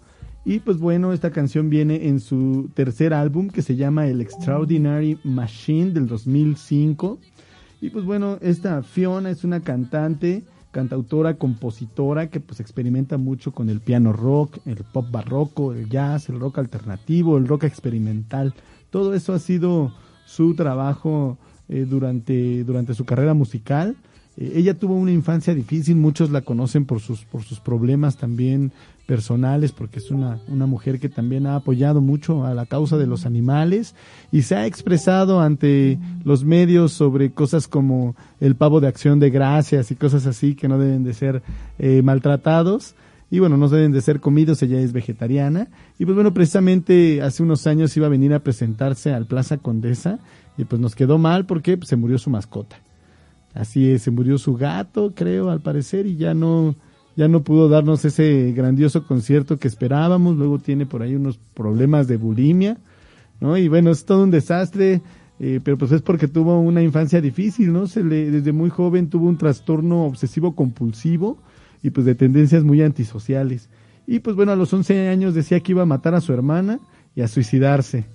[0.46, 5.20] Y pues bueno, esta canción viene en su tercer álbum que se llama El Extraordinary
[5.24, 7.20] Machine del 2005.
[7.82, 13.70] Y pues bueno, esta Fiona es una cantante, cantautora, compositora que pues experimenta mucho con
[13.70, 18.54] el piano rock, el pop barroco, el jazz, el rock alternativo, el rock experimental.
[18.90, 19.94] Todo eso ha sido
[20.26, 21.38] su trabajo
[21.68, 23.96] eh, durante, durante su carrera musical.
[24.40, 28.72] Ella tuvo una infancia difícil, muchos la conocen por sus, por sus problemas también
[29.06, 33.06] personales, porque es una, una mujer que también ha apoyado mucho a la causa de
[33.06, 33.96] los animales
[34.32, 39.30] y se ha expresado ante los medios sobre cosas como el pavo de acción de
[39.30, 41.42] gracias y cosas así que no deben de ser
[41.78, 42.96] eh, maltratados
[43.32, 45.68] y bueno, no deben de ser comidos, ella es vegetariana.
[46.00, 50.20] Y pues bueno, precisamente hace unos años iba a venir a presentarse al Plaza Condesa
[50.58, 52.78] y pues nos quedó mal porque pues, se murió su mascota.
[53.54, 56.76] Así es, se murió su gato, creo, al parecer, y ya no,
[57.16, 60.38] ya no pudo darnos ese grandioso concierto que esperábamos.
[60.38, 62.78] Luego tiene por ahí unos problemas de bulimia,
[63.40, 63.58] ¿no?
[63.58, 65.02] Y bueno, es todo un desastre.
[65.40, 67.88] eh, pero pues es porque tuvo una infancia difícil, ¿no?
[67.88, 71.38] Se le, desde muy joven tuvo un trastorno obsesivo compulsivo
[71.82, 73.70] y pues de tendencias muy antisociales.
[74.06, 76.80] Y pues bueno, a los 11 años decía que iba a matar a su hermana
[77.16, 78.06] y a suicidarse,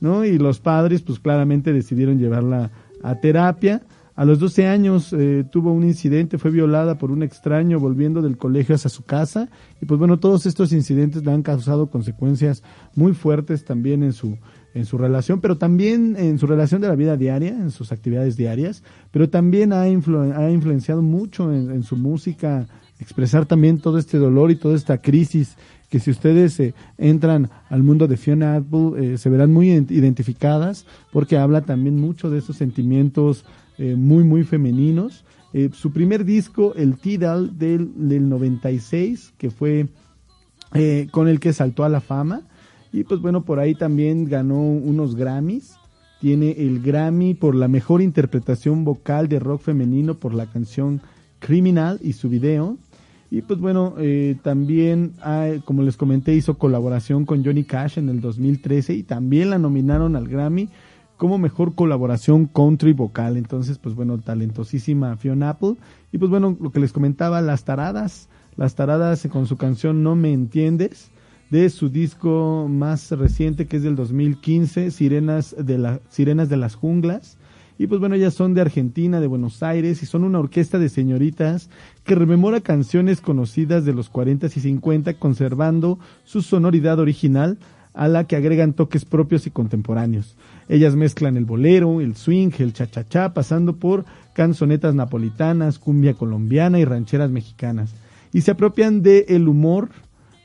[0.00, 0.24] ¿no?
[0.24, 2.70] Y los padres pues claramente decidieron llevarla
[3.02, 3.82] a terapia.
[4.16, 8.38] A los 12 años eh, tuvo un incidente, fue violada por un extraño volviendo del
[8.38, 9.50] colegio hacia su casa.
[9.80, 12.62] Y pues bueno, todos estos incidentes le han causado consecuencias
[12.94, 14.38] muy fuertes también en su
[14.76, 18.36] en su relación, pero también en su relación de la vida diaria, en sus actividades
[18.36, 22.66] diarias, pero también ha, ha influenciado mucho en, su música,
[23.00, 25.56] expresar también todo este dolor y toda esta crisis
[25.88, 30.84] que si ustedes eh, entran al mundo de Fiona Apple eh, se verán muy identificadas
[31.10, 33.46] porque habla también mucho de esos sentimientos
[33.78, 35.24] eh, muy muy femeninos.
[35.72, 39.86] su primer disco, el Tidal del, del 96, que fue
[41.10, 42.42] con el que saltó a la fama,
[42.92, 45.76] y pues bueno, por ahí también ganó unos Grammys.
[46.20, 51.02] Tiene el Grammy por la mejor interpretación vocal de rock femenino por la canción
[51.38, 52.78] Criminal y su video.
[53.30, 55.12] Y pues bueno, eh, también,
[55.64, 60.16] como les comenté, hizo colaboración con Johnny Cash en el 2013 y también la nominaron
[60.16, 60.70] al Grammy
[61.16, 63.36] como mejor colaboración country vocal.
[63.36, 65.76] Entonces, pues bueno, talentosísima Fiona Apple.
[66.12, 68.28] Y pues bueno, lo que les comentaba, Las Taradas.
[68.56, 71.10] Las Taradas con su canción No Me Entiendes
[71.50, 76.74] de su disco más reciente que es del 2015, Sirenas de, la, Sirenas de las
[76.74, 77.38] Junglas.
[77.78, 80.88] Y pues bueno, ellas son de Argentina, de Buenos Aires, y son una orquesta de
[80.88, 81.68] señoritas
[82.04, 87.58] que rememora canciones conocidas de los 40 y 50, conservando su sonoridad original,
[87.96, 90.36] a la que agregan toques propios y contemporáneos.
[90.68, 96.84] Ellas mezclan el bolero, el swing, el cha-cha-cha, pasando por canzonetas napolitanas, cumbia colombiana y
[96.84, 97.94] rancheras mexicanas.
[98.32, 99.88] Y se apropian de el humor,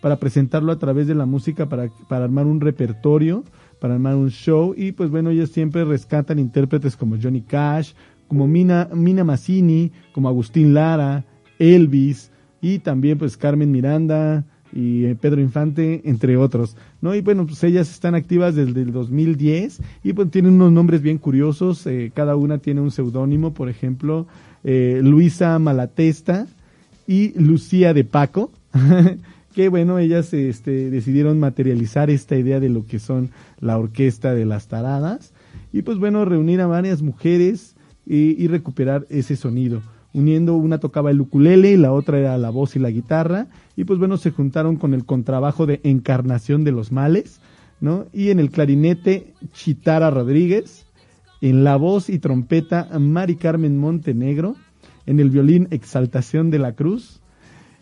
[0.01, 3.43] para presentarlo a través de la música, para, para armar un repertorio,
[3.79, 4.73] para armar un show.
[4.75, 7.93] Y pues bueno, ellos siempre rescatan intérpretes como Johnny Cash,
[8.27, 11.25] como Mina, Mina Mazzini, como Agustín Lara,
[11.59, 12.31] Elvis
[12.61, 17.13] y también pues Carmen Miranda y eh, Pedro Infante, entre otros, ¿no?
[17.15, 21.17] Y bueno, pues ellas están activas desde el 2010 y pues tienen unos nombres bien
[21.17, 24.28] curiosos, eh, cada una tiene un seudónimo, por ejemplo,
[24.63, 26.47] eh, Luisa Malatesta
[27.07, 28.51] y Lucía de Paco,
[29.53, 34.45] que bueno, ellas este, decidieron materializar esta idea de lo que son la orquesta de
[34.45, 35.34] las taradas
[35.74, 39.82] y pues bueno, reunir a varias mujeres y, recuperar ese sonido.
[40.14, 43.86] Uniendo, una tocaba el ukulele y la otra era la voz y la guitarra y
[43.86, 47.39] pues bueno, se juntaron con el contrabajo de Encarnación de los Males,
[47.80, 48.05] ¿no?
[48.14, 50.86] Y en el clarinete Chitara Rodríguez,
[51.41, 54.55] en la voz y trompeta Mari Carmen Montenegro,
[55.05, 57.22] en el violín Exaltación de la Cruz,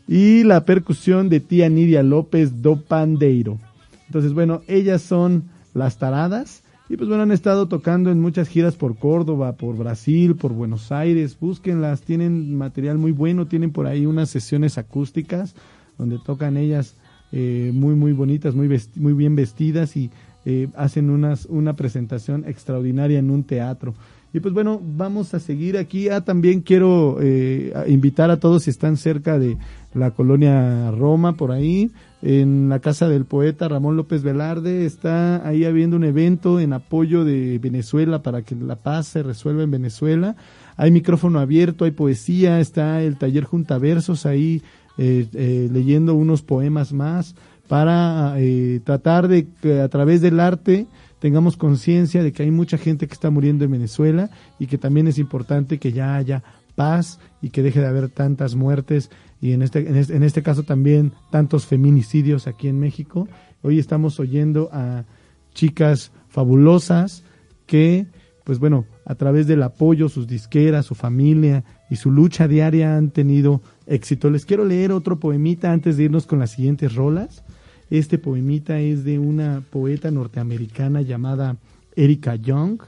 [0.07, 3.59] y la percusión de tía Nidia López do Pandeiro.
[4.07, 8.75] Entonces, bueno, ellas son las taradas y pues bueno, han estado tocando en muchas giras
[8.75, 11.37] por Córdoba, por Brasil, por Buenos Aires.
[11.39, 15.53] Búsquenlas, tienen material muy bueno, tienen por ahí unas sesiones acústicas
[15.99, 16.95] donde tocan ellas
[17.31, 20.09] eh, muy, muy bonitas, muy, muy bien vestidas y
[20.45, 23.93] eh, hacen unas, una presentación extraordinaria en un teatro.
[24.33, 26.09] Y pues bueno, vamos a seguir aquí.
[26.09, 29.57] Ah, también quiero eh, invitar a todos si están cerca de
[29.93, 35.65] la colonia Roma, por ahí, en la casa del poeta Ramón López Velarde, está ahí
[35.65, 40.35] habiendo un evento en apoyo de Venezuela para que la paz se resuelva en Venezuela.
[40.75, 44.61] Hay micrófono abierto, hay poesía, está el taller Juntaversos ahí
[44.97, 47.35] eh, eh, leyendo unos poemas más
[47.67, 48.35] para
[48.83, 50.87] tratar de que a través del arte
[51.19, 55.07] tengamos conciencia de que hay mucha gente que está muriendo en Venezuela y que también
[55.07, 56.43] es importante que ya haya
[56.75, 59.11] paz y que deje de haber tantas muertes
[59.41, 63.27] y en este, en este, caso también tantos feminicidios aquí en México.
[63.61, 65.05] Hoy estamos oyendo a
[65.53, 67.23] chicas fabulosas
[67.65, 68.07] que,
[68.43, 73.11] pues bueno, a través del apoyo, sus disqueras, su familia y su lucha diaria han
[73.11, 74.29] tenido éxito.
[74.29, 77.43] Les quiero leer otro poemita antes de irnos con las siguientes rolas.
[77.89, 81.57] Este poemita es de una poeta norteamericana llamada
[81.95, 82.81] Erika Young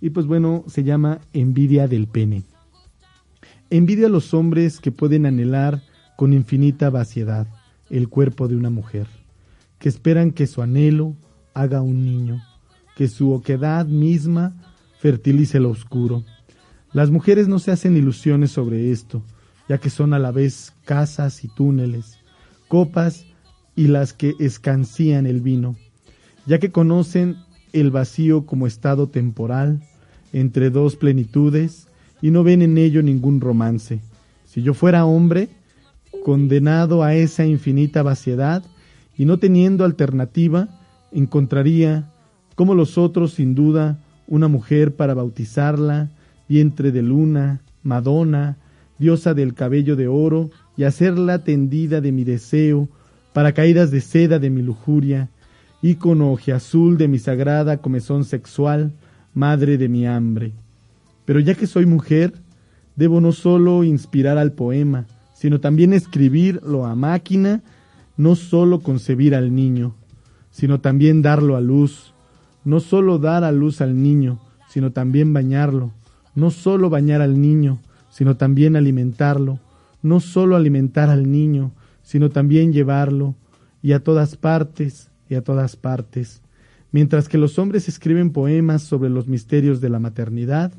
[0.00, 2.42] y pues bueno, se llama Envidia del pene.
[3.70, 5.80] Envidia a los hombres que pueden anhelar
[6.16, 7.46] con infinita vaciedad
[7.90, 9.06] el cuerpo de una mujer,
[9.78, 11.14] que esperan que su anhelo
[11.54, 12.42] haga un niño,
[12.96, 14.54] que su oquedad misma
[14.98, 16.24] fertilice lo oscuro.
[16.92, 19.22] Las mujeres no se hacen ilusiones sobre esto,
[19.68, 22.18] ya que son a la vez casas y túneles,
[22.68, 23.26] copas
[23.74, 25.76] y las que escancían el vino,
[26.46, 27.36] ya que conocen
[27.72, 29.82] el vacío como estado temporal
[30.32, 31.88] entre dos plenitudes
[32.20, 34.00] y no ven en ello ningún romance.
[34.44, 35.48] Si yo fuera hombre,
[36.22, 38.62] condenado a esa infinita vaciedad
[39.16, 40.68] y no teniendo alternativa,
[41.12, 42.10] encontraría,
[42.54, 46.10] como los otros sin duda, una mujer para bautizarla,
[46.48, 48.56] vientre de luna, Madonna,
[48.98, 52.88] diosa del cabello de oro, y hacerla tendida de mi deseo,
[53.32, 55.28] para caídas de seda de mi lujuria,
[55.82, 58.92] ícono azul de mi sagrada comezón sexual,
[59.34, 60.52] madre de mi hambre.
[61.24, 62.34] Pero ya que soy mujer,
[62.96, 65.06] debo no solo inspirar al poema,
[65.42, 67.64] sino también escribirlo a máquina,
[68.16, 69.96] no solo concebir al niño,
[70.52, 72.14] sino también darlo a luz,
[72.64, 74.38] no solo dar a luz al niño,
[74.68, 75.90] sino también bañarlo,
[76.36, 79.58] no solo bañar al niño, sino también alimentarlo,
[80.00, 81.72] no solo alimentar al niño,
[82.04, 83.34] sino también llevarlo,
[83.82, 86.40] y a todas partes, y a todas partes.
[86.92, 90.72] Mientras que los hombres escriben poemas sobre los misterios de la maternidad,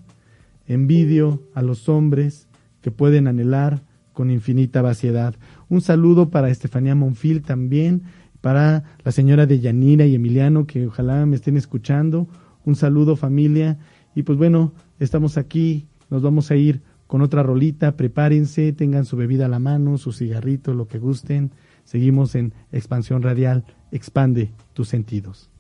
[0.68, 2.48] envidio a los hombres
[2.82, 3.82] que pueden anhelar
[4.14, 5.36] con infinita vaciedad.
[5.70, 8.04] Un saludo para Estefanía Monfil también,
[8.42, 12.28] para la señora de Yanira y Emiliano, que ojalá me estén escuchando.
[12.66, 13.78] Un saludo familia.
[14.16, 19.18] Y pues bueno, estamos aquí, nos vamos a ir con otra rolita, prepárense, tengan su
[19.18, 21.52] bebida a la mano, su cigarrito, lo que gusten.
[21.84, 25.53] Seguimos en Expansión Radial, expande tus sentidos.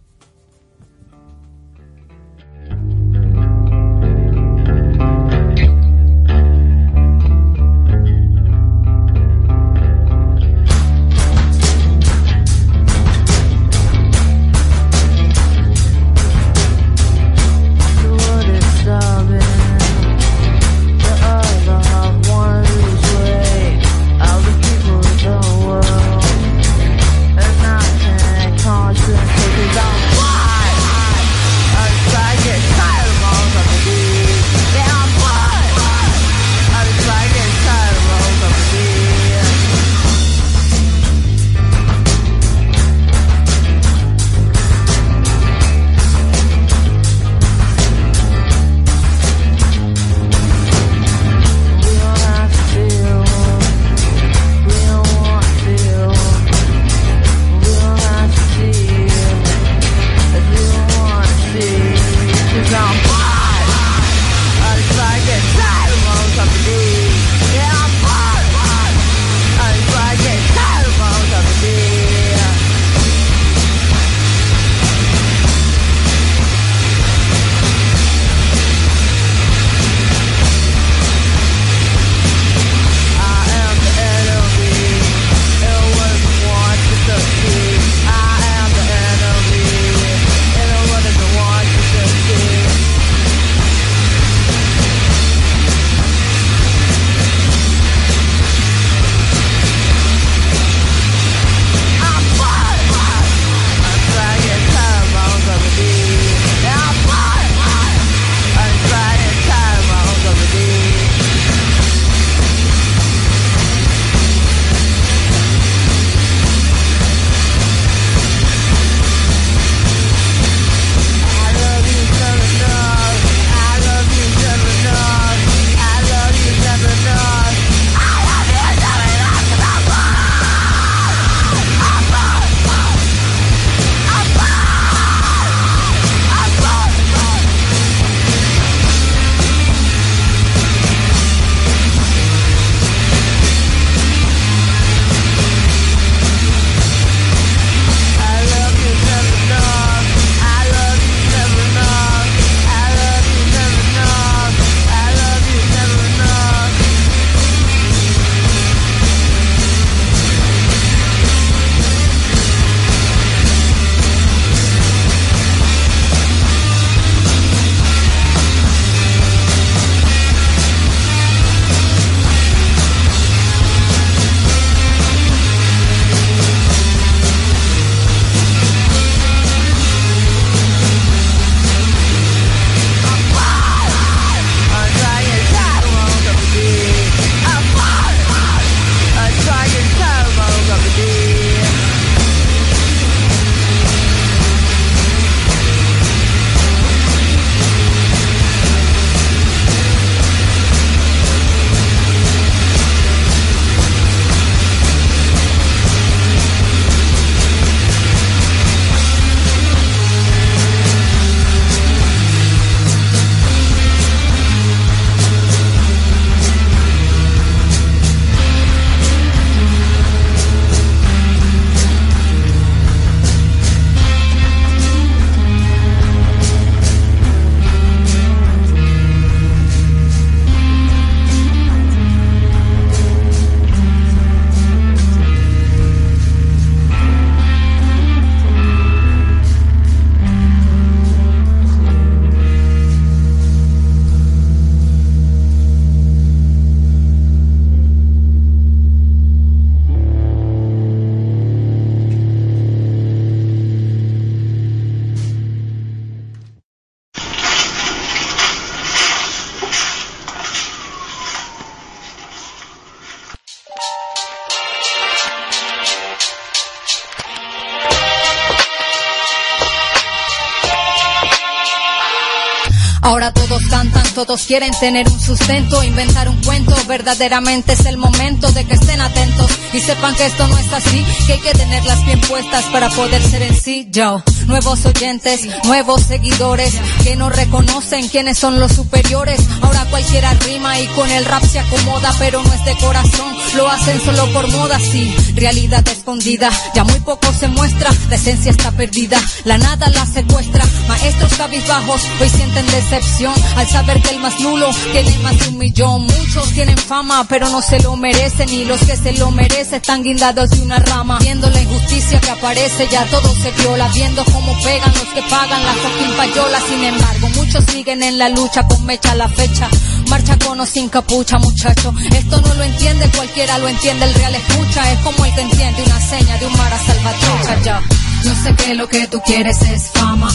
[274.41, 276.75] Quieren tener un sustento, inventar un cuento.
[276.88, 281.05] Verdaderamente es el momento de que estén atentos y sepan que esto no es así,
[281.27, 283.88] que hay que tenerlas bien puestas para poder ser en sí.
[283.91, 286.73] Yo, nuevos oyentes, nuevos seguidores
[287.03, 289.39] que no reconocen quiénes son los superiores.
[289.61, 293.69] Ahora cualquiera rima y con el rap se acomoda, pero no es de corazón, lo
[293.69, 295.13] hacen solo por moda, sí.
[295.35, 300.65] Realidad escondida, ya muy poco se muestra, la esencia está perdida, la nada la secuestra.
[300.87, 305.57] Maestros cabizbajos hoy sienten decepción al saber que el más nulo tiene más de un
[305.57, 306.03] millón.
[306.03, 310.03] Muchos tienen fama, pero no se lo merecen y los que se lo merecen están
[310.03, 311.19] guindados de una rama.
[311.19, 315.63] Viendo la injusticia que aparece, ya todo se viola, viendo cómo pegan los que pagan
[315.63, 316.59] la fucking payola.
[316.67, 319.69] Sin embargo, muchos siguen en la lucha con mecha a la fecha.
[320.09, 321.93] Marcha con o sin capucha, muchacho.
[322.11, 324.91] Esto no lo entiende cualquiera, lo entiende el real escucha.
[324.91, 327.61] Es como el que entiende una seña de un mar a salvatrucha.
[327.63, 327.81] Ya.
[328.23, 330.29] Yo sé que lo que tú quieres es fama.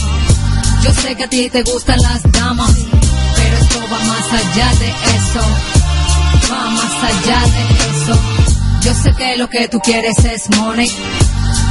[0.83, 2.73] Yo sé que a ti te gustan las damas,
[3.35, 5.41] pero esto va más allá de eso.
[6.51, 8.38] Va más allá de eso.
[8.81, 10.89] Yo sé que lo que tú quieres es money.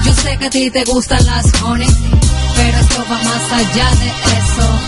[0.04, 1.88] Yo sé que a ti te gustan las honey,
[2.56, 4.87] pero esto va más allá de eso.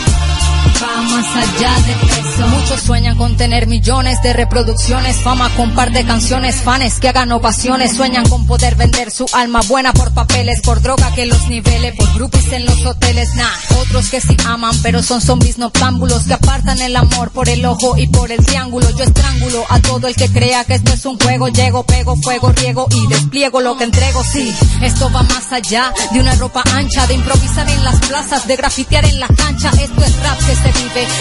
[0.82, 2.48] Va más allá de eso.
[2.48, 7.32] Muchos sueñan con tener millones de reproducciones, fama con par de canciones, fans que hagan
[7.32, 11.92] ovaciones, sueñan con poder vender su alma buena por papeles, por droga que los nivele,
[11.92, 13.50] por groupies en los hoteles, nah.
[13.82, 17.98] Otros que sí aman, pero son zombies noctámbulos que apartan el amor por el ojo
[17.98, 18.88] y por el triángulo.
[18.96, 22.52] Yo estrangulo a todo el que crea que esto es un juego, llego, pego, fuego,
[22.52, 24.54] riego y despliego lo que entrego, sí.
[24.80, 29.04] Esto va más allá de una ropa ancha, de improvisar en las plazas, de grafitear
[29.04, 29.70] en la cancha.
[29.70, 30.69] Esto es rap que se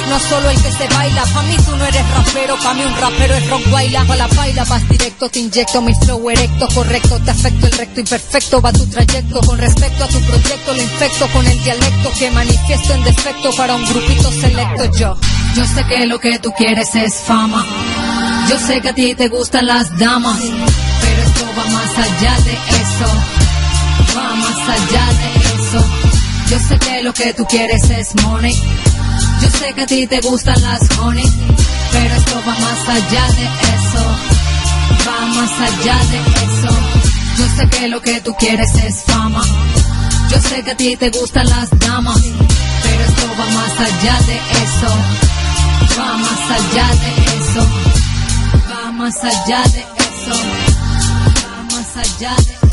[0.10, 1.24] no solo el que se baila.
[1.34, 4.06] Pa' mí tú no eres rapero, pa' mí un rapero es rock baila.
[4.06, 7.20] Pa' la baila vas directo, te inyecto mi flow erecto, correcto.
[7.20, 9.40] Te afecto el recto imperfecto, va tu trayecto.
[9.42, 13.76] Con respecto a tu proyecto, lo infecto con el dialecto que manifiesto en defecto para
[13.76, 14.86] un grupito selecto.
[14.98, 15.18] Yo,
[15.56, 17.66] yo sé que lo que tú quieres es fama.
[18.50, 22.54] Yo sé que a ti te gustan las damas, pero esto va más allá de
[22.54, 23.08] eso.
[24.18, 25.49] Va más allá de eso.
[26.50, 28.56] Yo sé que lo que tú quieres es money.
[29.42, 31.32] Yo sé que a ti te gustan las honey,
[31.92, 33.46] pero esto va más allá de
[33.76, 34.04] eso.
[35.08, 36.72] Va más allá de eso.
[37.38, 39.44] Yo sé que lo que tú quieres es fama.
[40.32, 44.36] Yo sé que a ti te gustan las damas, pero esto va más allá de
[44.64, 44.92] eso.
[46.00, 47.68] Va más allá de eso.
[48.72, 50.36] Va más allá de eso.
[51.46, 52.69] Va más allá de eso.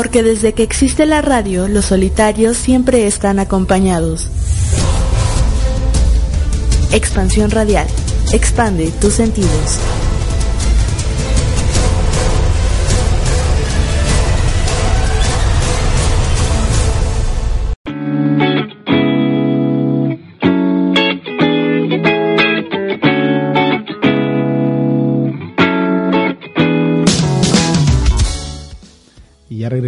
[0.00, 4.30] Porque desde que existe la radio, los solitarios siempre están acompañados.
[6.90, 7.86] Expansión radial.
[8.32, 9.78] Expande tus sentidos.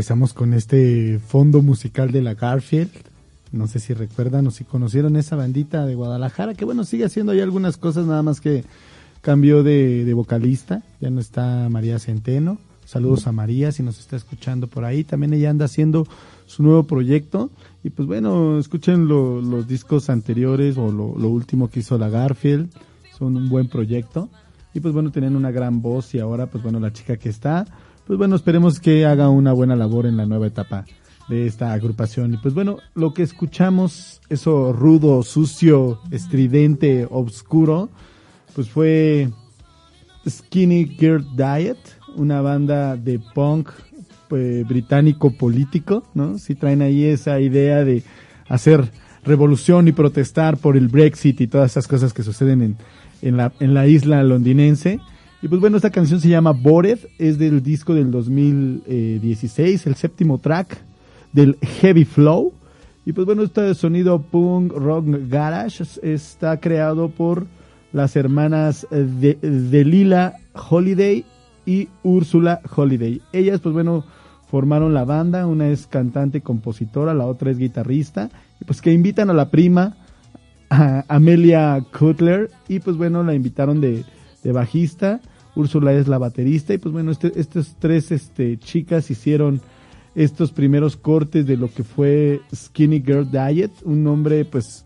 [0.03, 2.91] Regresamos con este fondo musical de la Garfield.
[3.53, 7.31] No sé si recuerdan o si conocieron esa bandita de Guadalajara, que bueno, sigue haciendo
[7.31, 8.65] ahí algunas cosas, nada más que
[9.21, 10.83] cambió de, de vocalista.
[11.01, 12.59] Ya no está María Centeno.
[12.85, 15.05] Saludos a María si nos está escuchando por ahí.
[15.05, 16.05] También ella anda haciendo
[16.47, 17.51] su nuevo proyecto.
[17.85, 22.09] Y pues bueno, escuchen lo- los discos anteriores o lo, lo último que hizo la
[22.09, 22.71] Garfield.
[23.17, 24.29] Son un buen proyecto.
[24.75, 27.67] Y pues bueno, tienen una gran voz y ahora pues bueno, la chica que está,
[28.07, 30.85] pues bueno, esperemos que haga una buena labor en la nueva etapa
[31.29, 32.35] de esta agrupación.
[32.35, 37.91] Y pues bueno, lo que escuchamos, eso rudo, sucio, estridente, obscuro,
[38.55, 39.31] pues fue
[40.29, 41.79] Skinny Girl Diet,
[42.17, 43.71] una banda de punk
[44.29, 46.39] pues, británico político, ¿no?
[46.39, 48.03] Si traen ahí esa idea de
[48.49, 48.91] hacer
[49.25, 52.77] revolución y protestar por el Brexit y todas esas cosas que suceden en,
[53.23, 55.01] en, la, en la isla londinense.
[55.43, 60.39] Y pues bueno, esta canción se llama Bored, es del disco del 2016, el séptimo
[60.39, 60.79] track
[61.33, 62.53] del Heavy Flow.
[63.05, 67.47] Y pues bueno, este sonido punk rock garage es- está creado por
[67.93, 70.35] las hermanas de, de Lila
[70.71, 71.25] Holiday
[71.67, 73.21] y Úrsula Holiday.
[73.33, 74.05] Ellas pues bueno
[74.49, 78.31] formaron la banda, una es cantante y compositora, la otra es guitarrista,
[78.61, 79.97] y pues que invitan a la prima
[80.71, 84.05] a Amelia Cutler y pues bueno la invitaron de,
[84.45, 85.21] de bajista,
[85.55, 89.61] Úrsula es la baterista y pues bueno este, estas tres este, chicas hicieron
[90.15, 94.85] estos primeros cortes de lo que fue Skinny Girl Diet, un nombre pues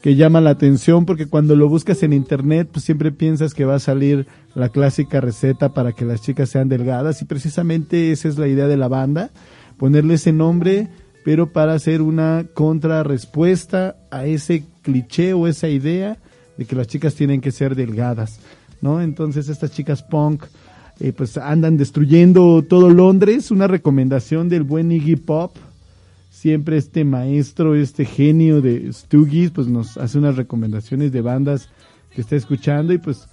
[0.00, 3.76] que llama la atención porque cuando lo buscas en internet pues siempre piensas que va
[3.76, 8.38] a salir la clásica receta para que las chicas sean delgadas y precisamente esa es
[8.38, 9.30] la idea de la banda,
[9.78, 10.88] ponerle ese nombre
[11.24, 16.18] pero para hacer una contrarrespuesta a ese cliché o esa idea
[16.56, 18.40] de que las chicas tienen que ser delgadas,
[18.82, 19.00] ¿no?
[19.00, 20.44] Entonces estas chicas punk
[21.00, 25.56] eh, pues andan destruyendo todo Londres, una recomendación del buen Iggy Pop,
[26.30, 31.70] siempre este maestro, este genio de Stoogies, pues nos hace unas recomendaciones de bandas
[32.14, 33.26] que está escuchando y pues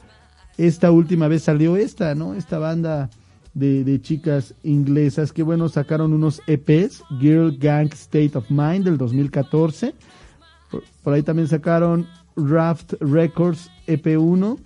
[0.58, 2.34] esta última vez salió esta, ¿no?
[2.34, 3.10] Esta banda
[3.54, 8.98] de, de chicas inglesas que bueno, sacaron unos EPs, Girl Gang State of Mind del
[8.98, 9.94] 2014.
[10.72, 14.58] Por, por ahí también sacaron Raft Records EP1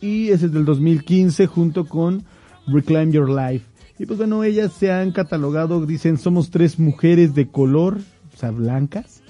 [0.00, 2.24] y ese es del 2015 junto con
[2.66, 3.66] Reclaim Your Life.
[3.98, 7.98] Y pues bueno, ellas se han catalogado, dicen, somos tres mujeres de color,
[8.34, 9.22] o sea, blancas,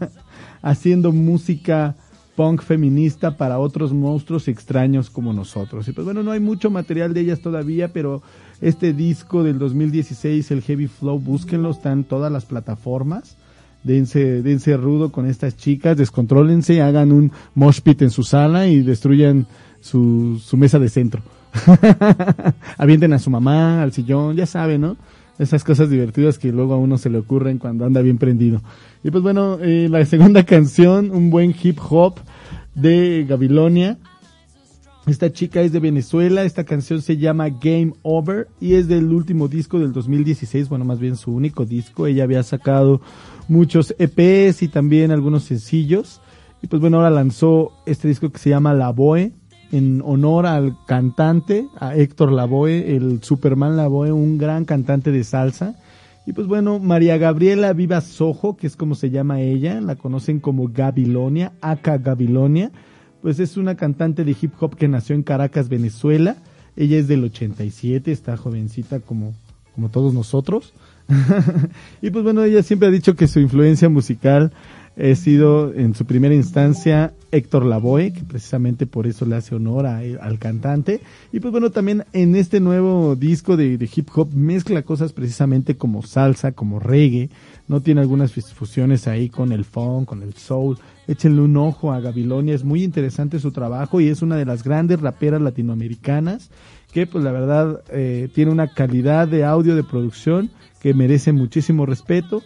[0.62, 1.96] haciendo música
[2.38, 5.88] punk feminista para otros monstruos extraños como nosotros.
[5.88, 8.22] Y pues bueno, no hay mucho material de ellas todavía, pero
[8.60, 13.36] este disco del 2016, el Heavy Flow, búsquenlo, está en todas las plataformas.
[13.82, 18.82] Dense, dense rudo con estas chicas, descontrólense, hagan un mosh pit en su sala y
[18.82, 19.46] destruyan
[19.80, 21.22] su, mesa de centro.
[22.78, 24.96] Avienten a su mamá, al sillón, ya saben, ¿no?
[25.38, 28.60] Esas cosas divertidas que luego a uno se le ocurren cuando anda bien prendido.
[29.04, 32.16] Y pues bueno, eh, la segunda canción, un buen hip hop
[32.74, 33.98] de Gabilonia.
[35.06, 39.48] Esta chica es de Venezuela, esta canción se llama Game Over y es del último
[39.48, 42.06] disco del 2016, bueno, más bien su único disco.
[42.06, 43.00] Ella había sacado
[43.48, 46.20] muchos EPs y también algunos sencillos.
[46.62, 49.32] Y pues bueno, ahora lanzó este disco que se llama La Boe
[49.72, 55.76] en honor al cantante, a Héctor Lavoe, el Superman Lavoe, un gran cantante de salsa.
[56.26, 60.40] Y pues bueno, María Gabriela Viva Sojo, que es como se llama ella, la conocen
[60.40, 62.70] como Gabilonia, Aka Gabilonia,
[63.22, 66.36] pues es una cantante de hip hop que nació en Caracas, Venezuela.
[66.76, 69.34] Ella es del 87, está jovencita como,
[69.74, 70.74] como todos nosotros.
[72.02, 74.52] y pues bueno, ella siempre ha dicho que su influencia musical
[74.98, 79.86] he sido en su primera instancia Héctor Lavoe, que precisamente por eso le hace honor
[79.86, 81.00] a- al cantante.
[81.32, 86.02] Y pues bueno, también en este nuevo disco de, hip hop mezcla cosas precisamente como
[86.02, 87.30] salsa, como reggae.
[87.68, 90.78] No tiene algunas fus- fusiones ahí con el funk, con el soul.
[91.06, 94.62] Échenle un ojo a Gabilonia, es muy interesante su trabajo y es una de las
[94.64, 96.50] grandes raperas latinoamericanas
[96.92, 101.84] que pues la verdad eh, tiene una calidad de audio de producción que merece muchísimo
[101.86, 102.42] respeto.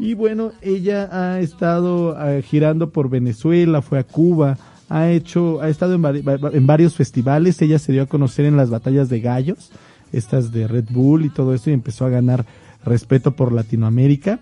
[0.00, 4.56] Y bueno, ella ha estado eh, girando por Venezuela, fue a Cuba,
[4.88, 7.60] ha hecho, ha estado en, vari- va- en varios festivales.
[7.60, 9.70] Ella se dio a conocer en las batallas de gallos,
[10.12, 12.46] estas de Red Bull y todo eso, y empezó a ganar
[12.84, 14.40] respeto por Latinoamérica.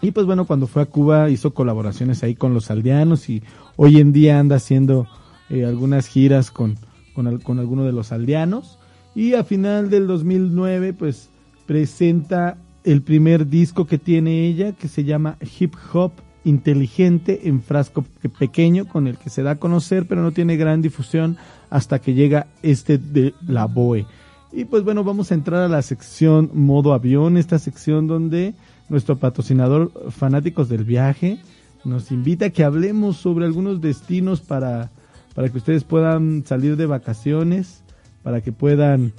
[0.00, 3.42] Y pues bueno, cuando fue a Cuba hizo colaboraciones ahí con los aldeanos y
[3.76, 5.08] hoy en día anda haciendo
[5.50, 6.76] eh, algunas giras con,
[7.14, 8.78] con, con alguno de los aldeanos.
[9.14, 11.30] Y a final del 2009 pues
[11.66, 16.12] presenta el primer disco que tiene ella que se llama Hip Hop
[16.44, 20.56] Inteligente en frasco pe- pequeño con el que se da a conocer pero no tiene
[20.56, 21.36] gran difusión
[21.68, 24.06] hasta que llega este de la Boe.
[24.52, 28.54] Y pues bueno, vamos a entrar a la sección modo avión, esta sección donde
[28.88, 31.40] nuestro patrocinador Fanáticos del Viaje
[31.84, 34.90] nos invita a que hablemos sobre algunos destinos para,
[35.34, 37.82] para que ustedes puedan salir de vacaciones,
[38.22, 39.12] para que puedan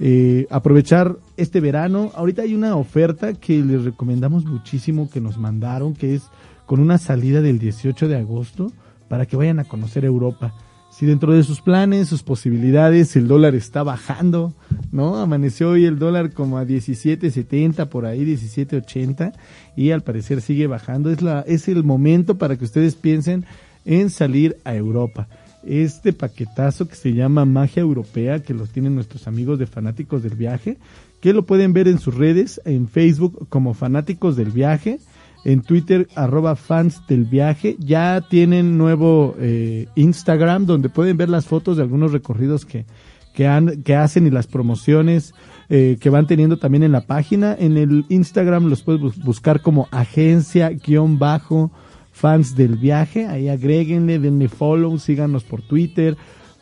[0.00, 2.12] eh, aprovechar este verano.
[2.14, 6.22] Ahorita hay una oferta que les recomendamos muchísimo que nos mandaron, que es
[6.66, 8.72] con una salida del 18 de agosto
[9.08, 10.54] para que vayan a conocer Europa.
[10.90, 14.54] Si dentro de sus planes, sus posibilidades, el dólar está bajando,
[14.90, 15.16] ¿no?
[15.16, 19.32] Amaneció hoy el dólar como a 17.70 por ahí, 17.80
[19.76, 21.10] y al parecer sigue bajando.
[21.10, 23.44] Es la es el momento para que ustedes piensen
[23.84, 25.28] en salir a Europa.
[25.68, 30.34] Este paquetazo que se llama Magia Europea, que los tienen nuestros amigos de Fanáticos del
[30.34, 30.78] Viaje,
[31.20, 34.98] que lo pueden ver en sus redes, en Facebook como Fanáticos del Viaje,
[35.44, 37.76] en Twitter arroba fans del viaje.
[37.78, 42.86] Ya tienen nuevo eh, Instagram donde pueden ver las fotos de algunos recorridos que,
[43.34, 45.34] que, han, que hacen y las promociones
[45.68, 47.54] eh, que van teniendo también en la página.
[47.58, 51.70] En el Instagram los puedes bus- buscar como agencia guion bajo
[52.18, 53.26] fans del viaje.
[53.26, 56.16] Ahí agréguenle, denle follow, síganos por Twitter,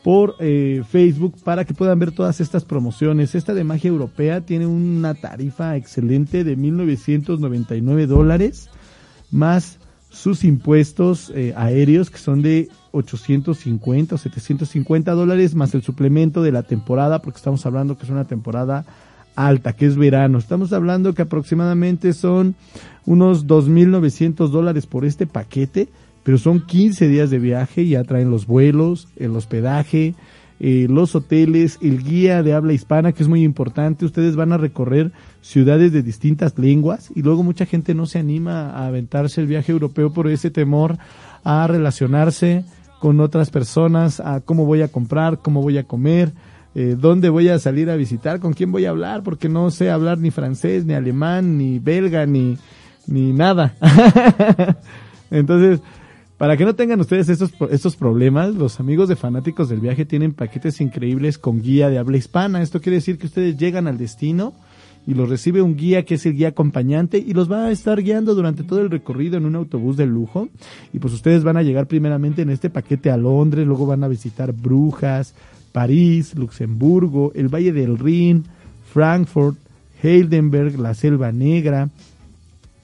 [0.05, 3.35] por eh, Facebook para que puedan ver todas estas promociones.
[3.35, 8.69] Esta de magia europea tiene una tarifa excelente de 1999 dólares
[9.31, 9.79] más
[10.11, 16.53] sus impuestos eh, aéreos que son de 850 o 750 dólares más el suplemento de
[16.53, 18.87] la temporada porque estamos hablando que es una temporada
[19.37, 20.39] alta, que es verano.
[20.39, 22.57] Estamos hablando que aproximadamente son
[23.05, 25.89] unos 2.900 dólares por este paquete
[26.27, 30.17] pero son 15 días de viaje, ya traen los vuelos, el hospedaje,
[30.59, 34.05] eh, los hoteles, el guía de habla hispana, que es muy importante.
[34.05, 38.71] Ustedes van a recorrer ciudades de distintas lenguas y luego mucha gente no se anima
[38.71, 40.99] a aventarse el viaje europeo por ese temor
[41.45, 42.65] a relacionarse
[42.99, 46.33] con otras personas, a cómo voy a comprar, cómo voy a comer,
[46.79, 49.91] eh, dónde voy a salir a visitar, con quién voy a hablar, porque no sé
[49.91, 52.59] hablar ni francés, ni alemán, ni belga, ni,
[53.07, 53.75] ni nada.
[55.31, 55.81] Entonces,
[56.37, 60.35] para que no tengan ustedes estos, estos problemas, los amigos de fanáticos del viaje tienen
[60.35, 62.61] paquetes increíbles con guía de habla hispana.
[62.61, 64.53] Esto quiere decir que ustedes llegan al destino
[65.07, 68.03] y los recibe un guía que es el guía acompañante y los va a estar
[68.03, 70.51] guiando durante todo el recorrido en un autobús de lujo.
[70.93, 74.09] Y pues ustedes van a llegar primeramente en este paquete a Londres, luego van a
[74.09, 75.35] visitar Brujas,
[75.77, 78.45] París, Luxemburgo, el Valle del Rin,
[78.95, 79.59] Frankfurt,
[80.03, 81.91] Heidelberg, la Selva Negra,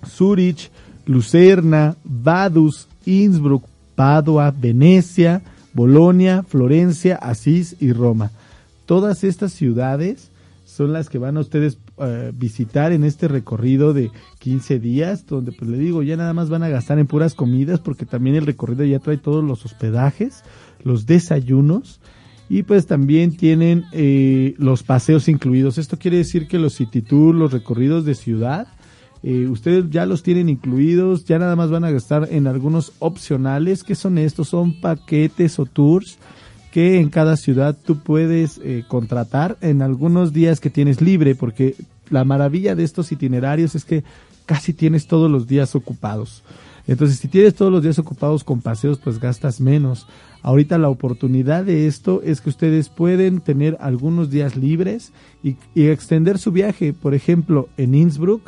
[0.07, 0.71] Zurich,
[1.07, 3.65] Lucerna, Vaduz, Innsbruck,
[3.95, 5.41] Padua, Venecia,
[5.73, 8.31] Bolonia, Florencia, Asís y Roma.
[8.85, 10.31] Todas estas ciudades
[10.67, 14.11] son las que van a ustedes eh, visitar en este recorrido de
[14.41, 17.81] 15 días, donde pues le digo, ya nada más van a gastar en puras comidas,
[17.81, 20.43] porque también el recorrido ya trae todos los hospedajes,
[20.85, 21.99] los desayunos,
[22.53, 25.79] y pues también tienen eh, los paseos incluidos.
[25.79, 28.67] Esto quiere decir que los city tour, los recorridos de ciudad,
[29.23, 33.83] eh, ustedes ya los tienen incluidos, ya nada más van a gastar en algunos opcionales.
[33.83, 34.51] ¿Qué son estos?
[34.51, 36.19] Son paquetes o tours
[36.71, 41.75] que en cada ciudad tú puedes eh, contratar en algunos días que tienes libre, porque
[42.11, 44.05] la maravilla de estos itinerarios es que
[44.45, 46.43] casi tienes todos los días ocupados.
[46.87, 50.07] Entonces, si tienes todos los días ocupados con paseos, pues gastas menos.
[50.43, 56.39] Ahorita la oportunidad de esto es que ustedes pueden tener algunos días libres y, extender
[56.39, 56.93] su viaje.
[56.93, 58.43] Por ejemplo, en Innsbruck,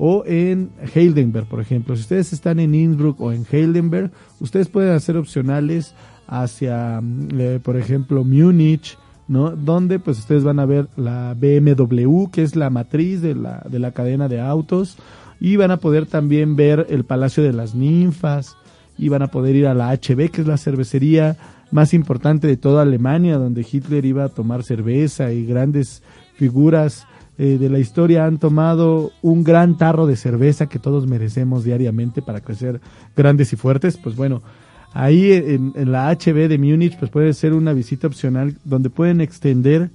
[0.00, 1.96] o en Heidelberg, por ejemplo.
[1.96, 5.92] Si ustedes están en Innsbruck o en Heidelberg, ustedes pueden hacer opcionales
[6.28, 8.96] hacia, mm, eh, por ejemplo, Múnich,
[9.26, 9.50] ¿no?
[9.50, 13.80] Donde pues ustedes van a ver la BMW, que es la matriz de la, de
[13.80, 14.96] la cadena de autos,
[15.40, 18.56] y van a poder también ver el Palacio de las Ninfas,
[18.98, 21.36] y van a poder ir a la HB, que es la cervecería
[21.70, 26.02] más importante de toda Alemania, donde Hitler iba a tomar cerveza y grandes
[26.34, 27.06] figuras
[27.38, 32.20] eh, de la historia han tomado un gran tarro de cerveza que todos merecemos diariamente
[32.20, 32.80] para crecer
[33.16, 34.42] grandes y fuertes, pues bueno,
[34.92, 39.90] ahí en, la HB de Múnich pues puede ser una visita opcional donde pueden extender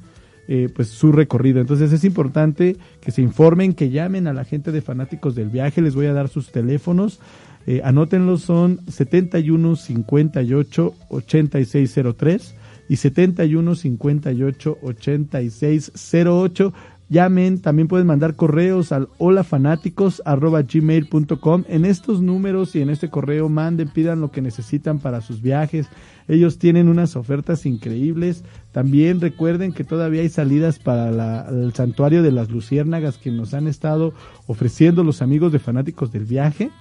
[0.47, 1.61] eh, pues su recorrido.
[1.61, 5.81] Entonces es importante que se informen, que llamen a la gente de fanáticos del viaje,
[5.81, 7.19] les voy a dar sus teléfonos.
[7.65, 12.55] Eh, anótenlos, son 71 58 8603
[12.89, 16.73] y 71 58 8608
[17.09, 21.63] Llamen, también pueden mandar correos al holafanáticos.gmail.com.
[21.67, 25.88] En estos números y en este correo manden, pidan lo que necesitan para sus viajes.
[26.27, 28.43] Ellos tienen unas ofertas increíbles.
[28.71, 33.67] También recuerden que todavía hay salidas para el santuario de las luciérnagas que nos han
[33.67, 34.13] estado
[34.47, 36.71] ofreciendo los amigos de fanáticos del viaje.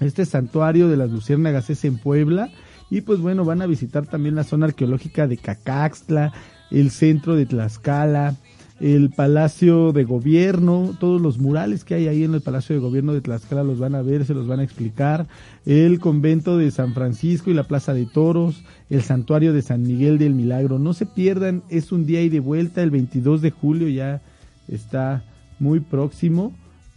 [0.00, 2.50] Este santuario de las luciérnagas es en Puebla.
[2.90, 6.32] Y pues bueno, van a visitar también la zona arqueológica de Cacaxtla,
[6.70, 8.36] el centro de Tlaxcala,
[8.84, 13.14] el Palacio de Gobierno, todos los murales que hay ahí en el Palacio de Gobierno
[13.14, 15.26] de Tlaxcala los van a ver, se los van a explicar,
[15.64, 20.18] el convento de San Francisco y la Plaza de Toros, el santuario de San Miguel
[20.18, 20.78] del Milagro.
[20.78, 24.20] No se pierdan, es un día y de vuelta, el 22 de julio ya
[24.68, 25.24] está
[25.58, 26.52] muy próximo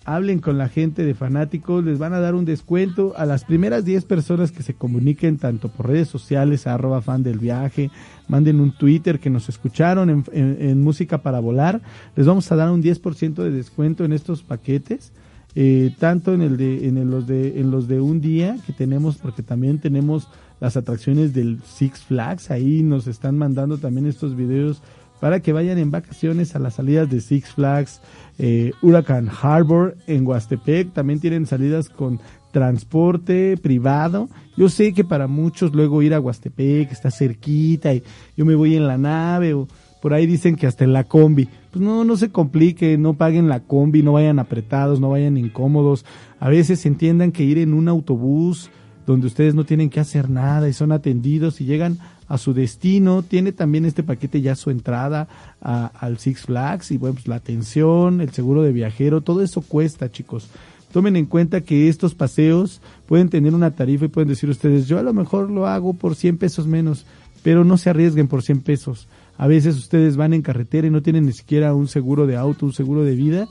[0.08, 3.84] hablen con la gente de fanáticos, les van a dar un descuento a las primeras
[3.84, 7.92] 10 personas que se comuniquen tanto por redes sociales, arroba fan del viaje,
[8.30, 11.82] manden un Twitter que nos escucharon en, Música para Volar,
[12.16, 15.12] les vamos a dar un 10% de descuento en estos paquetes.
[15.56, 19.18] Eh, tanto en el de en los de en los de un día que tenemos
[19.18, 20.28] porque también tenemos
[20.60, 24.84] las atracciones del Six Flags ahí nos están mandando también estos videos
[25.20, 28.02] para que vayan en vacaciones a las salidas de Six Flags,
[28.38, 30.94] eh, Huracán Harbor en Huastepec.
[30.94, 32.20] También tienen salidas con
[32.52, 34.30] transporte privado.
[34.56, 38.04] Yo sé que para muchos luego ir a Huastepec está cerquita y
[38.36, 39.68] yo me voy en la nave o
[40.02, 41.50] por ahí dicen que hasta en la combi.
[41.72, 46.06] Pues no, no se complique, no paguen la combi, no vayan apretados, no vayan incómodos.
[46.40, 48.70] A veces entiendan que ir en un autobús
[49.06, 51.98] donde ustedes no tienen que hacer nada y son atendidos y llegan
[52.28, 53.24] a su destino.
[53.24, 55.28] Tiene también este paquete ya su entrada
[55.62, 60.12] al Six Flags y bueno, pues la atención, el seguro de viajero, todo eso cuesta,
[60.12, 60.50] chicos.
[60.92, 64.98] Tomen en cuenta que estos paseos pueden tener una tarifa y pueden decir ustedes, yo
[64.98, 67.06] a lo mejor lo hago por 100 pesos menos,
[67.44, 69.08] pero no se arriesguen por 100 pesos.
[69.38, 72.66] A veces ustedes van en carretera y no tienen ni siquiera un seguro de auto,
[72.66, 73.48] un seguro de vida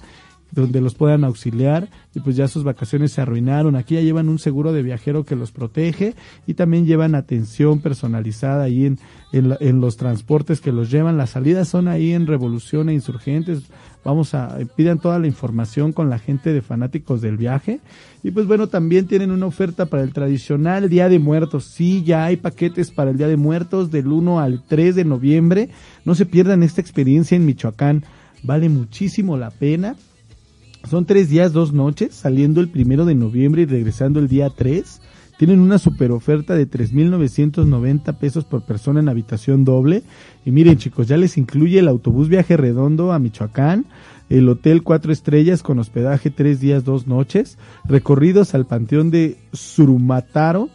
[0.52, 3.76] donde los puedan auxiliar y pues ya sus vacaciones se arruinaron.
[3.76, 6.14] Aquí ya llevan un seguro de viajero que los protege
[6.46, 8.98] y también llevan atención personalizada ahí en,
[9.32, 11.18] en, la- en los transportes que los llevan.
[11.18, 13.64] Las salidas son ahí en Revolución e Insurgentes.
[14.04, 17.80] Vamos a, pidan toda la información con la gente de fanáticos del viaje.
[18.22, 21.64] Y pues bueno, también tienen una oferta para el tradicional Día de Muertos.
[21.64, 25.70] Sí, ya hay paquetes para el Día de Muertos del 1 al 3 de noviembre.
[26.04, 28.04] No se pierdan esta experiencia en Michoacán.
[28.44, 29.96] Vale muchísimo la pena.
[30.88, 35.00] Son tres días, dos noches, saliendo el primero de noviembre y regresando el día 3.
[35.38, 40.02] Tienen una super oferta de 3.990 pesos por persona en habitación doble.
[40.44, 43.86] Y miren chicos, ya les incluye el autobús viaje redondo a Michoacán,
[44.30, 50.70] el hotel cuatro estrellas con hospedaje tres días, dos noches, recorridos al panteón de Surumataro,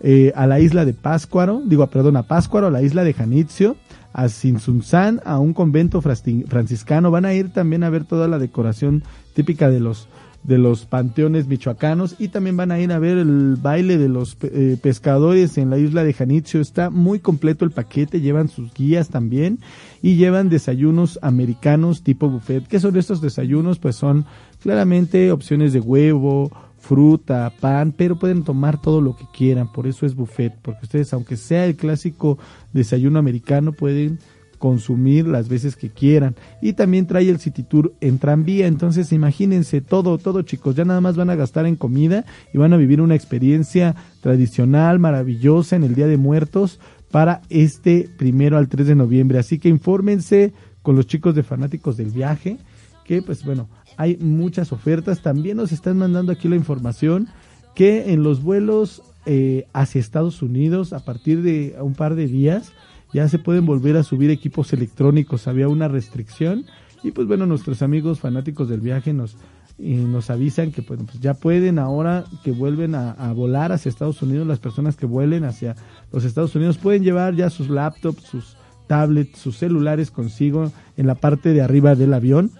[0.00, 3.76] eh, a la isla de Páscuaro, digo, perdón, a Páscuaro, a la isla de Janitzio,
[4.12, 7.10] a Sinsunzán, a un convento franciscano.
[7.10, 9.02] Van a ir también a ver toda la decoración
[9.34, 10.08] típica de los
[10.42, 14.36] de los panteones michoacanos y también van a ir a ver el baile de los
[14.42, 16.60] eh, pescadores en la isla de Janitzio.
[16.60, 19.58] Está muy completo el paquete, llevan sus guías también
[20.00, 22.66] y llevan desayunos americanos tipo buffet.
[22.66, 23.78] ¿Qué son estos desayunos?
[23.78, 24.24] Pues son
[24.62, 30.06] claramente opciones de huevo, fruta, pan, pero pueden tomar todo lo que quieran, por eso
[30.06, 32.38] es buffet, porque ustedes, aunque sea el clásico
[32.72, 34.18] desayuno americano, pueden
[34.60, 36.36] consumir las veces que quieran.
[36.60, 41.00] Y también trae el City Tour en tranvía, entonces imagínense todo, todo chicos, ya nada
[41.00, 45.82] más van a gastar en comida y van a vivir una experiencia tradicional, maravillosa en
[45.82, 46.78] el Día de Muertos
[47.10, 49.38] para este primero al 3 de noviembre.
[49.38, 52.58] Así que infórmense con los chicos de fanáticos del viaje,
[53.04, 55.22] que pues bueno, hay muchas ofertas.
[55.22, 57.28] También nos están mandando aquí la información
[57.74, 62.72] que en los vuelos eh, hacia Estados Unidos, a partir de un par de días,
[63.12, 65.48] ya se pueden volver a subir equipos electrónicos.
[65.48, 66.64] Había una restricción
[67.02, 69.36] y pues bueno, nuestros amigos fanáticos del viaje nos,
[69.78, 74.22] y nos avisan que pues, ya pueden ahora que vuelven a, a volar hacia Estados
[74.22, 75.76] Unidos, las personas que vuelen hacia
[76.12, 78.56] los Estados Unidos pueden llevar ya sus laptops, sus
[78.86, 82.50] tablets, sus celulares consigo en la parte de arriba del avión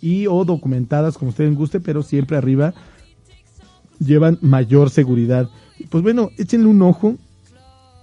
[0.00, 2.74] y o documentadas como ustedes guste, pero siempre arriba
[3.98, 5.48] llevan mayor seguridad.
[5.90, 7.16] Pues bueno, échenle un ojo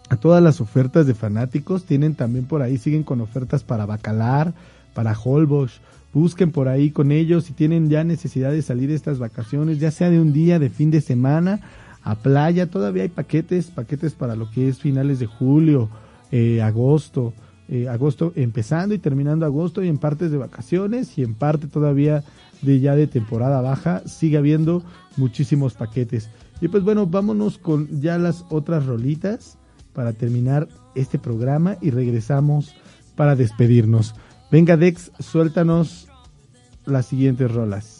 [0.09, 1.85] a todas las ofertas de fanáticos.
[1.85, 4.53] Tienen también por ahí, siguen con ofertas para Bacalar,
[4.93, 5.79] para Holbox.
[6.11, 10.09] Busquen por ahí con ellos si tienen ya necesidad de salir estas vacaciones, ya sea
[10.09, 11.61] de un día, de fin de semana,
[12.01, 12.69] a playa.
[12.69, 15.89] Todavía hay paquetes, paquetes para lo que es finales de julio,
[16.31, 17.33] eh, agosto,
[17.67, 22.23] eh, agosto empezando y terminando agosto y en partes de vacaciones y en parte todavía
[22.63, 24.01] de ya de temporada baja.
[24.07, 24.81] Sigue habiendo
[25.15, 26.31] muchísimos paquetes.
[26.59, 29.58] Y pues bueno, vámonos con ya las otras rolitas
[29.93, 32.75] para terminar este programa y regresamos
[33.15, 34.15] para despedirnos.
[34.51, 36.07] Venga Dex, suéltanos
[36.85, 37.98] las siguientes rolas.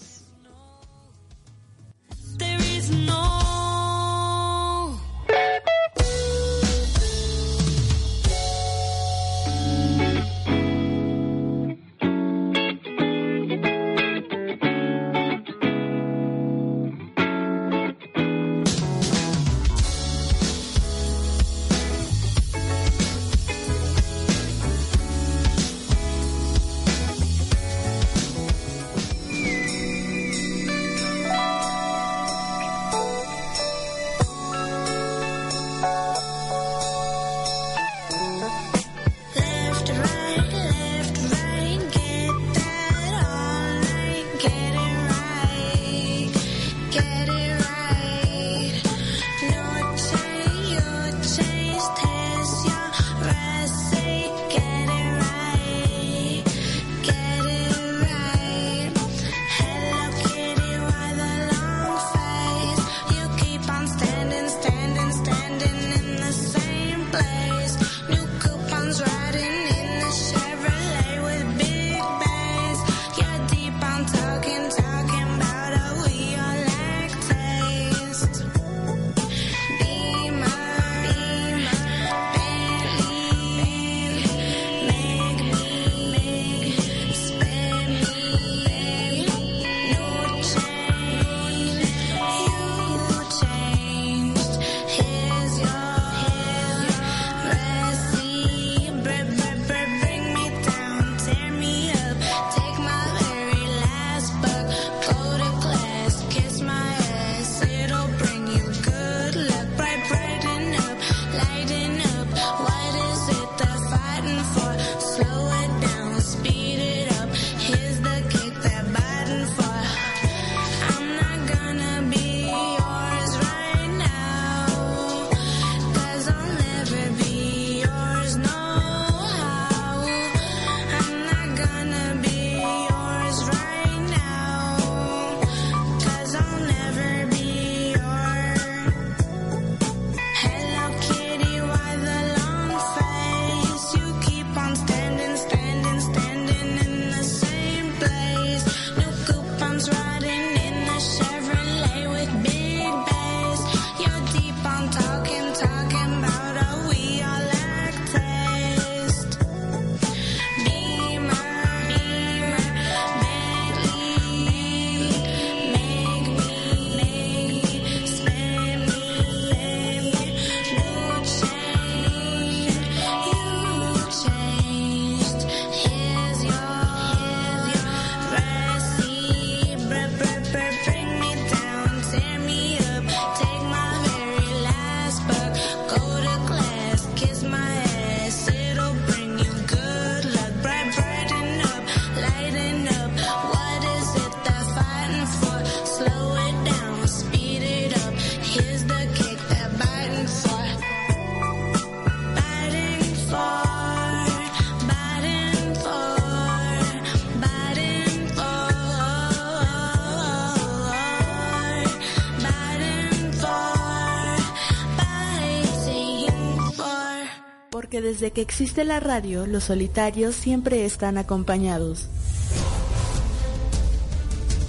[218.19, 222.09] Desde que existe la radio, los solitarios siempre están acompañados.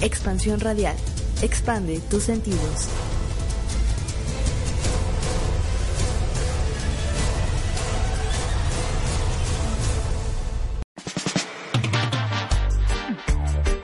[0.00, 0.94] Expansión radial.
[1.42, 2.86] Expande tus sentidos.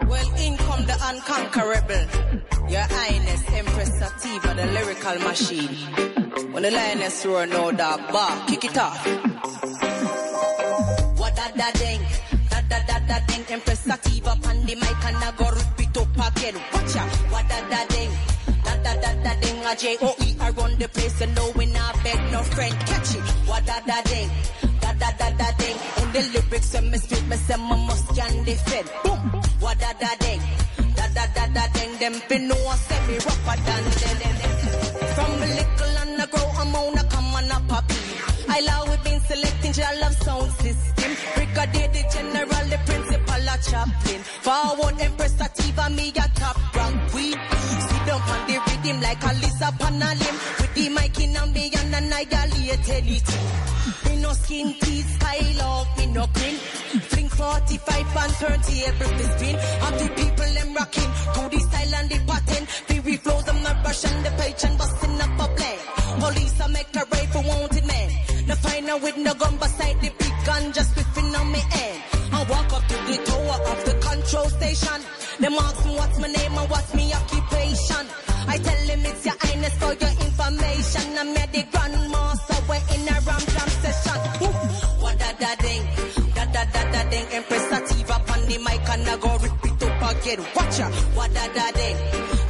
[0.07, 2.07] Well, in come the unconquerable.
[2.69, 5.77] Your Highness, Empress Sativa, the lyrical machine.
[6.53, 9.36] When the lioness roar, no dog bar, kick it off.
[19.77, 22.33] Da ding, a J O E, I run the place and no we not beg
[22.33, 23.23] no friend, catch it.
[23.49, 24.31] What da da ding,
[24.81, 28.09] da da da da ding, and the lyrics when me spit, me say me must
[28.15, 28.91] can defend.
[29.05, 29.19] Boom,
[29.61, 30.41] what da da ding,
[30.95, 34.06] da da da da ding, them fin know I say me rougher than them.
[58.47, 59.57] 45 and turn table to spin.
[59.57, 62.67] Have the people them rocking to the style and the pattern.
[62.67, 65.79] Fury flows, I'm not rushing the page and busting up a play.
[66.21, 68.09] Police I make a raid for wanted man.
[68.47, 72.03] The final with no gun beside the big gun just whipping on me end.
[72.33, 75.01] I walk up to the tower of the control station.
[75.41, 78.05] Them ask me what's my name and what's me occupation.
[78.49, 81.05] I tell them it's your highness for your information.
[81.19, 84.19] I'm here the grandmaster, we're in a ram jam session.
[84.41, 84.55] Woo.
[85.03, 85.83] What da da ding,
[86.35, 87.27] da da da da ding.
[87.33, 87.66] Empress
[90.17, 90.41] again.
[90.55, 91.97] Watch ya, what da da ding.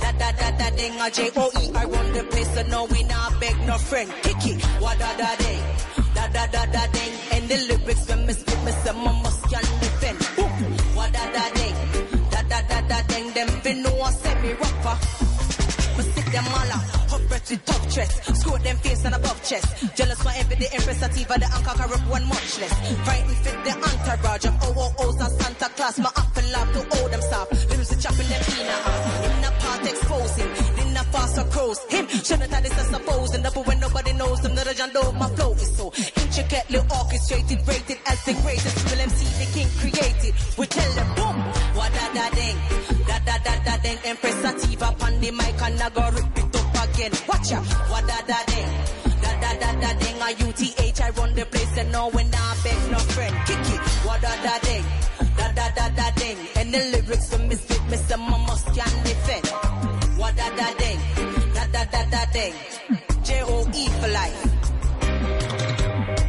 [0.01, 1.71] Da da da da ding, a J O E.
[1.75, 4.11] I run the place, so no we not beg no friend.
[4.23, 5.63] Kick it, what da da ding.
[6.15, 9.67] Da da da da ding, and the lyrics when me spit, me say must can
[9.81, 10.23] defend.
[10.97, 11.77] What da da ding.
[12.31, 14.97] Da da da da ding, them fin know I say me rougher.
[15.97, 18.37] Me stick them all up, hot breath with tough chest.
[18.37, 19.97] Screw them face and above chest.
[19.97, 22.75] Jealous for every day, Empress Sativa, the unconquerable one much less.
[23.05, 25.99] Frightened fit the entourage of OOOs and Santa Claus.
[25.99, 26.11] My
[26.47, 27.52] and laugh to all them soft.
[27.70, 29.24] Lyrics to chopping them in a half.
[29.27, 30.51] In a part exposing,
[30.81, 31.78] in a fast crows.
[31.90, 33.35] Him, shouldn't have this, I suppose.
[33.35, 35.93] And up when nobody knows them, the John Doe, my flow is so
[36.23, 38.77] intricately orchestrated, rated as the greatest.
[38.86, 40.35] Will MC the king created.
[40.59, 41.36] We tell them, boom,
[41.77, 42.56] what da da ding,
[43.06, 43.98] da da da da ding.
[44.05, 47.12] Empress Sativa, pan the mic and I go rip it up again.
[47.28, 48.70] Watch out, what da da ding,
[49.23, 50.16] da da da da ding.
[50.27, 52.26] A UTH, I run the place and no when
[60.57, 61.01] da ding,
[61.55, 62.55] da da da da ding.
[63.23, 64.43] J O E for life.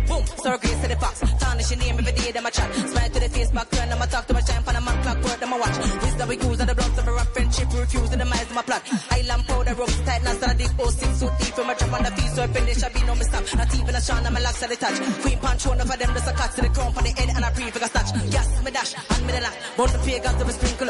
[0.08, 1.20] Boom, sorry, grace to the box.
[1.40, 2.74] Tarnish your name every day, them a chat.
[2.74, 5.02] Smile to the face, back turn, them a talk to my shine, pan a man
[5.04, 5.78] clock, word, them a watch.
[5.78, 8.56] Wisdom we use, and the bloods of a rough friendship, refuse, and the minds of
[8.56, 8.82] my plot.
[9.12, 12.04] Island powder, ropes tight, now stand deep, oh, six, so deep, from a drop on
[12.04, 13.56] the feet, so I finish, I be no mistake.
[13.56, 14.98] Not even a shine, I'm a locks at the touch.
[15.22, 17.46] Queen punch, one of them, just a cut to the crown, on the head, and
[17.46, 18.12] I pre figure snatch.
[18.32, 19.58] Yes, me dash, and me the lash.
[19.78, 20.88] Burn the pagans to a sprinkle.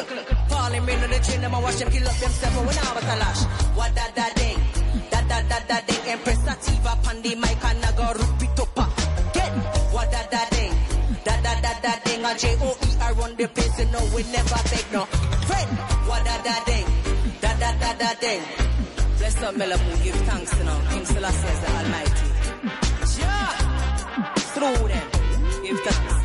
[0.67, 1.51] Falling rain on the train, them
[1.91, 3.41] kill up themselves, when I was a lash.
[3.77, 4.59] What da da ding,
[5.09, 8.59] da da da da ding, Empress Sativa, pan the mic, and I go rip it
[8.59, 9.53] up again.
[9.95, 10.75] What da da ding,
[11.23, 12.25] da da da da ding.
[12.25, 15.05] A J O E I run the place, you know we never beg no
[15.47, 15.71] friend.
[16.03, 16.87] What da da ding,
[17.39, 18.43] da da da da ding.
[19.19, 20.91] Bless up Melamu, give thanks to now.
[20.91, 22.27] King Selassie is the Almighty.
[23.23, 23.51] Yeah,
[24.51, 25.07] through them,
[25.63, 26.16] give thanks.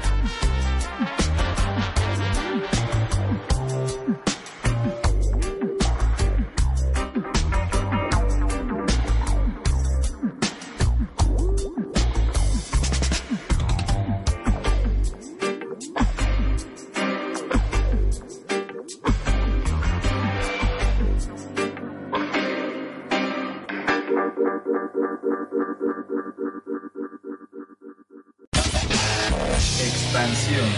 [29.63, 30.69] Expansión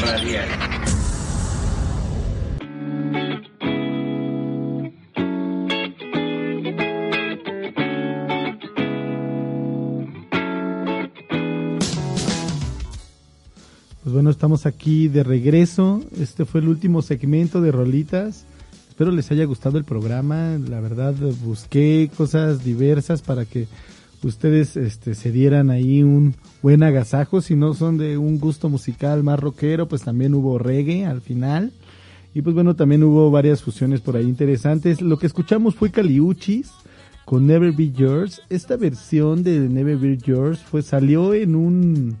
[0.00, 0.48] radial.
[14.02, 16.00] Pues bueno, estamos aquí de regreso.
[16.20, 18.44] Este fue el último segmento de Rolitas.
[18.88, 20.58] Espero les haya gustado el programa.
[20.68, 23.66] La verdad, busqué cosas diversas para que
[24.28, 27.40] ustedes este, se dieran ahí un buen agasajo.
[27.40, 31.72] Si no son de un gusto musical más rockero, pues también hubo reggae al final.
[32.34, 35.00] Y pues bueno, también hubo varias fusiones por ahí interesantes.
[35.02, 36.70] Lo que escuchamos fue Caliuchis
[37.24, 38.40] con Never Be Yours.
[38.48, 42.16] Esta versión de Never Be Yours fue, salió en un,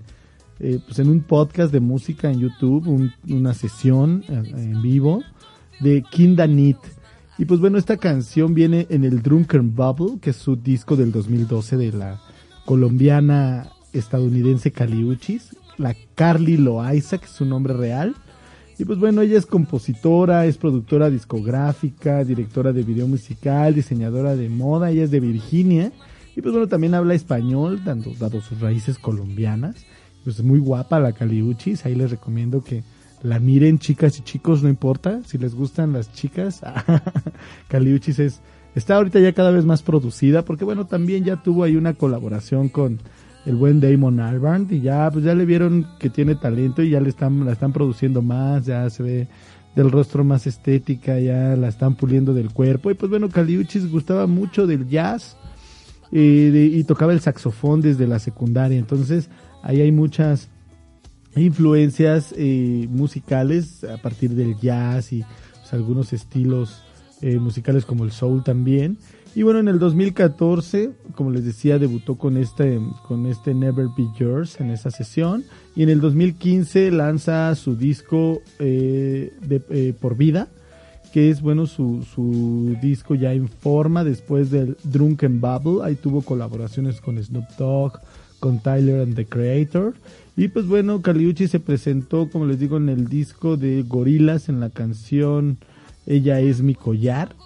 [0.60, 5.22] eh, pues en un podcast de música en YouTube, un- una sesión eh, en vivo
[5.80, 6.76] de Kinda Need.
[7.38, 11.12] Y pues bueno, esta canción viene en el Drunken Bubble, que es su disco del
[11.12, 12.20] 2012 de la
[12.66, 18.14] colombiana estadounidense Caliuchis, la Carly Loaiza, que es su nombre real.
[18.78, 24.48] Y pues bueno, ella es compositora, es productora discográfica, directora de video musical, diseñadora de
[24.48, 25.92] moda, ella es de Virginia.
[26.36, 29.76] Y pues bueno, también habla español, dando, dado sus raíces colombianas.
[30.24, 32.84] Pues es muy guapa la Caliuchis, ahí les recomiendo que
[33.22, 36.60] la miren chicas y chicos, no importa, si les gustan las chicas.
[37.68, 38.40] Caliuchis es,
[38.74, 42.68] está ahorita ya cada vez más producida, porque bueno, también ya tuvo ahí una colaboración
[42.68, 42.98] con
[43.46, 47.00] el buen Damon Albarn y ya pues ya le vieron que tiene talento y ya
[47.00, 49.28] le están la están produciendo más, ya se ve
[49.74, 54.26] del rostro más estética, ya la están puliendo del cuerpo y pues bueno, Caliuchis gustaba
[54.26, 55.36] mucho del jazz
[56.12, 59.28] eh, de- y tocaba el saxofón desde la secundaria, entonces
[59.62, 60.48] ahí hay muchas
[61.36, 65.24] influencias eh, musicales a partir del jazz y
[65.60, 66.82] pues, algunos estilos
[67.20, 68.98] eh, musicales como el soul también.
[69.34, 72.78] Y bueno, en el 2014, como les decía, debutó con este,
[73.08, 75.44] con este Never Be Yours en esa sesión.
[75.74, 80.48] Y en el 2015 lanza su disco eh, de, eh, Por Vida,
[81.14, 85.82] que es bueno su, su disco ya en forma después del Drunken Bubble.
[85.82, 88.00] Ahí tuvo colaboraciones con Snoop Dogg,
[88.38, 89.94] con Tyler and the Creator.
[90.42, 94.58] Y pues bueno, Caliucci se presentó, como les digo, en el disco de Gorilas en
[94.58, 95.58] la canción
[96.04, 97.36] Ella es mi collar,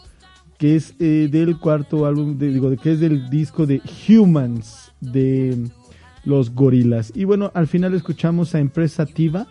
[0.56, 5.68] que es eh, del cuarto álbum, de- digo, que es del disco de Humans de
[6.24, 7.12] los Gorilas.
[7.14, 9.46] Y bueno, al final escuchamos a Empresa Tiva.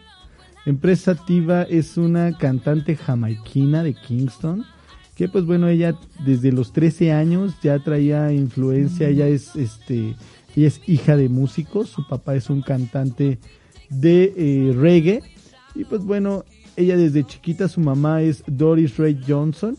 [0.65, 4.65] Empresa Tiva es una cantante jamaiquina de Kingston.
[5.15, 5.93] Que pues bueno, ella
[6.25, 10.15] desde los 13 años ya traía influencia, ella es este,
[10.55, 13.39] ella es hija de músicos, su papá es un cantante
[13.89, 15.21] de eh, reggae
[15.75, 16.45] y pues bueno,
[16.75, 19.77] ella desde chiquita su mamá es Doris Ray Johnson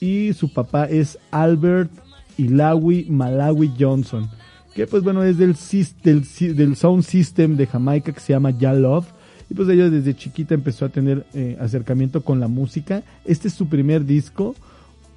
[0.00, 1.90] y su papá es Albert
[2.36, 4.28] Ilawi Malawi Johnson,
[4.74, 9.06] que pues bueno es del, sound system de Jamaica que se llama Ya Love.
[9.50, 13.02] Y pues ella desde chiquita empezó a tener eh, acercamiento con la música.
[13.26, 14.54] Este es su primer disco,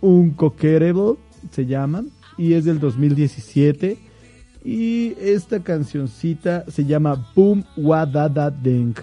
[0.01, 1.15] Unconquerable
[1.51, 2.03] se llama,
[2.38, 3.97] y es del 2017.
[4.68, 8.95] Y esta cancioncita se llama Boom Wadada Deng.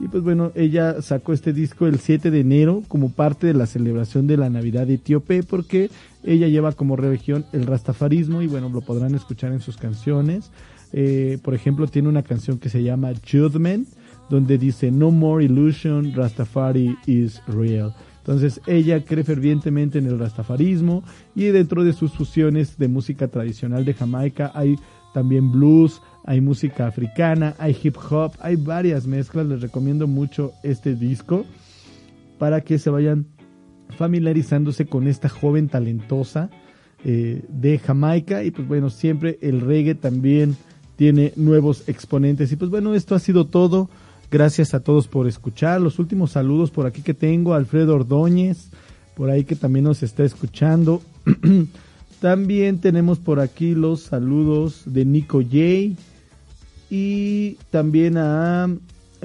[0.00, 3.66] Y pues bueno, ella sacó este disco el 7 de enero como parte de la
[3.66, 5.90] celebración de la Navidad etíope porque
[6.24, 10.50] ella lleva como religión el rastafarismo y bueno, lo podrán escuchar en sus canciones.
[10.92, 13.86] Eh, por ejemplo, tiene una canción que se llama Judgment,
[14.28, 17.94] donde dice No more illusion, Rastafari is real.
[18.18, 21.04] Entonces ella cree fervientemente en el rastafarismo
[21.36, 24.76] y dentro de sus fusiones de música tradicional de Jamaica hay
[25.12, 29.46] también blues, hay música africana, hay hip hop, hay varias mezclas.
[29.46, 31.44] Les recomiendo mucho este disco
[32.38, 33.26] para que se vayan
[33.96, 36.50] familiarizándose con esta joven talentosa
[37.04, 38.44] eh, de Jamaica.
[38.44, 40.56] Y pues bueno, siempre el reggae también
[40.96, 42.52] tiene nuevos exponentes.
[42.52, 43.90] Y pues bueno, esto ha sido todo.
[44.30, 45.80] Gracias a todos por escuchar.
[45.80, 48.70] Los últimos saludos por aquí que tengo, Alfredo Ordóñez,
[49.14, 51.02] por ahí que también nos está escuchando.
[52.22, 56.00] también tenemos por aquí los saludos de Nico J.
[56.88, 58.68] Y también a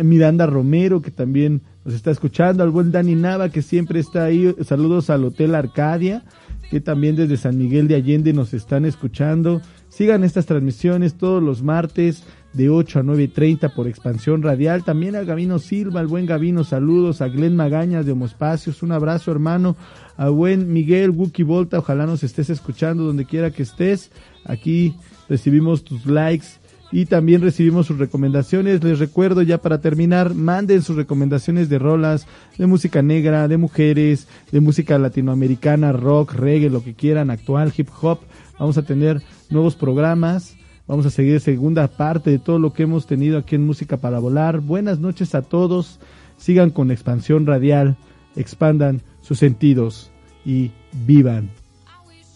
[0.02, 2.64] Miranda Romero, que también nos está escuchando.
[2.64, 4.52] Al buen Dani Nava, que siempre está ahí.
[4.66, 6.24] Saludos al Hotel Arcadia,
[6.72, 9.62] que también desde San Miguel de Allende nos están escuchando.
[9.90, 14.84] Sigan estas transmisiones todos los martes de 8 a 9.30 por Expansión Radial.
[14.84, 17.22] También a Gavino Silva, al buen Gavino, saludos.
[17.22, 19.76] A Glenn Magañas de Homoespacios, un abrazo hermano.
[20.18, 24.12] A buen Miguel Wookie Volta, ojalá nos estés escuchando donde quiera que estés.
[24.46, 24.96] Aquí
[25.30, 26.48] recibimos tus likes
[26.92, 28.84] y también recibimos sus recomendaciones.
[28.84, 34.28] Les recuerdo ya para terminar, manden sus recomendaciones de rolas, de música negra, de mujeres,
[34.52, 38.20] de música latinoamericana, rock, reggae, lo que quieran, actual, hip hop.
[38.58, 40.56] Vamos a tener nuevos programas.
[40.88, 44.20] Vamos a seguir segunda parte de todo lo que hemos tenido aquí en Música para
[44.20, 44.62] Volar.
[44.62, 46.00] Buenas noches a todos.
[46.38, 47.98] Sigan con expansión radial.
[48.38, 50.12] Expandan sus sentidos
[50.46, 51.50] y vivan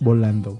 [0.01, 0.59] volando.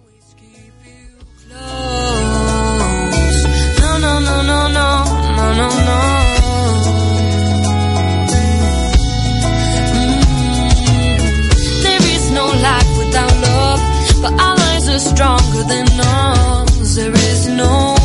[15.97, 16.57] No.
[16.57, 16.60] Mm.
[16.93, 17.95] There is no,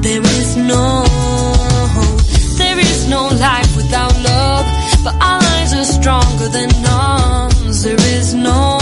[0.00, 1.04] there is no,
[2.56, 4.64] there is no life without love,
[5.02, 7.82] but are stronger than ours.
[7.82, 8.78] There is no,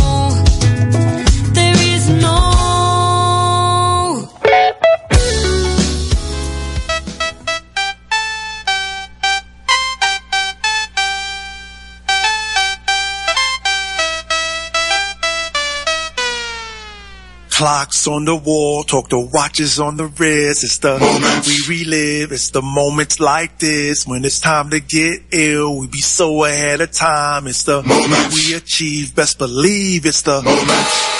[17.60, 20.64] clocks on the wall, talk to watches on the wrist.
[20.64, 22.32] It's the moment we relive.
[22.32, 25.76] It's the moments like this when it's time to get ill.
[25.76, 27.46] We be so ahead of time.
[27.46, 29.14] It's the moment we achieve.
[29.14, 31.19] Best believe it's the moment.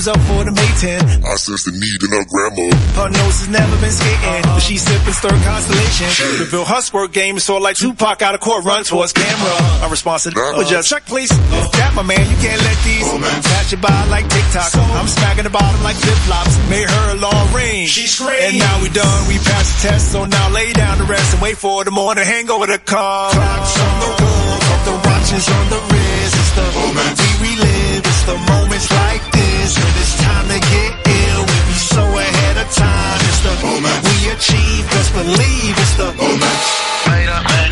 [0.00, 1.24] Got a girl who's up for the May 10.
[1.28, 2.72] I sense the need in her grandma.
[2.96, 6.08] Her nose has never been skating, but she's sipping stir constellation.
[6.40, 9.84] Reveal her squirt game is sort of like Tupac out of court, run towards camera.
[9.84, 11.28] A response to the just check, please.
[11.76, 14.72] Tap my man, you can't let these oh, pass you by like TikTok.
[14.96, 16.56] I'm smacking the bottom like flip flops.
[16.70, 17.90] Made her a long range.
[17.90, 18.40] She screamed.
[18.40, 21.42] And now we done, we passed the test, so now lay down to rest and
[21.42, 23.32] wait for the morning hangover to come.
[23.36, 24.56] Clocks on the wall,
[24.88, 26.34] the watches on the wrist.
[26.40, 28.00] It's the oh, moment we relive.
[28.00, 29.09] It's the moments like
[29.78, 31.42] when it's time to get ill.
[31.46, 33.20] We be so ahead of time.
[33.28, 34.82] It's the moment we achieve.
[34.90, 36.58] Just believe it's the moment.
[37.06, 37.69] Made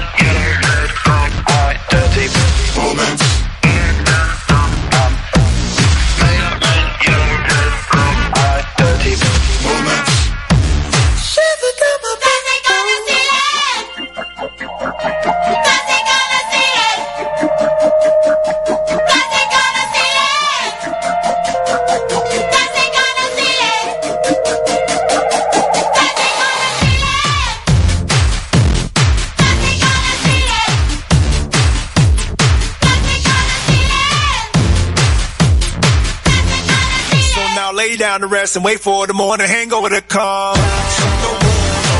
[38.48, 40.56] rest and wait for the morning hangover to come.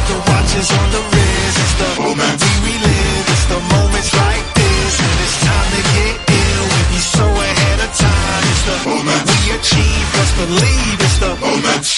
[0.09, 3.27] The watches on the wrist, it's the moment we relive.
[3.35, 6.65] It's the moments like this when it's time to get ill.
[6.73, 8.43] We be so ahead of time.
[8.53, 10.07] It's the moment we achieve.
[10.17, 11.98] Just believe it's the moment.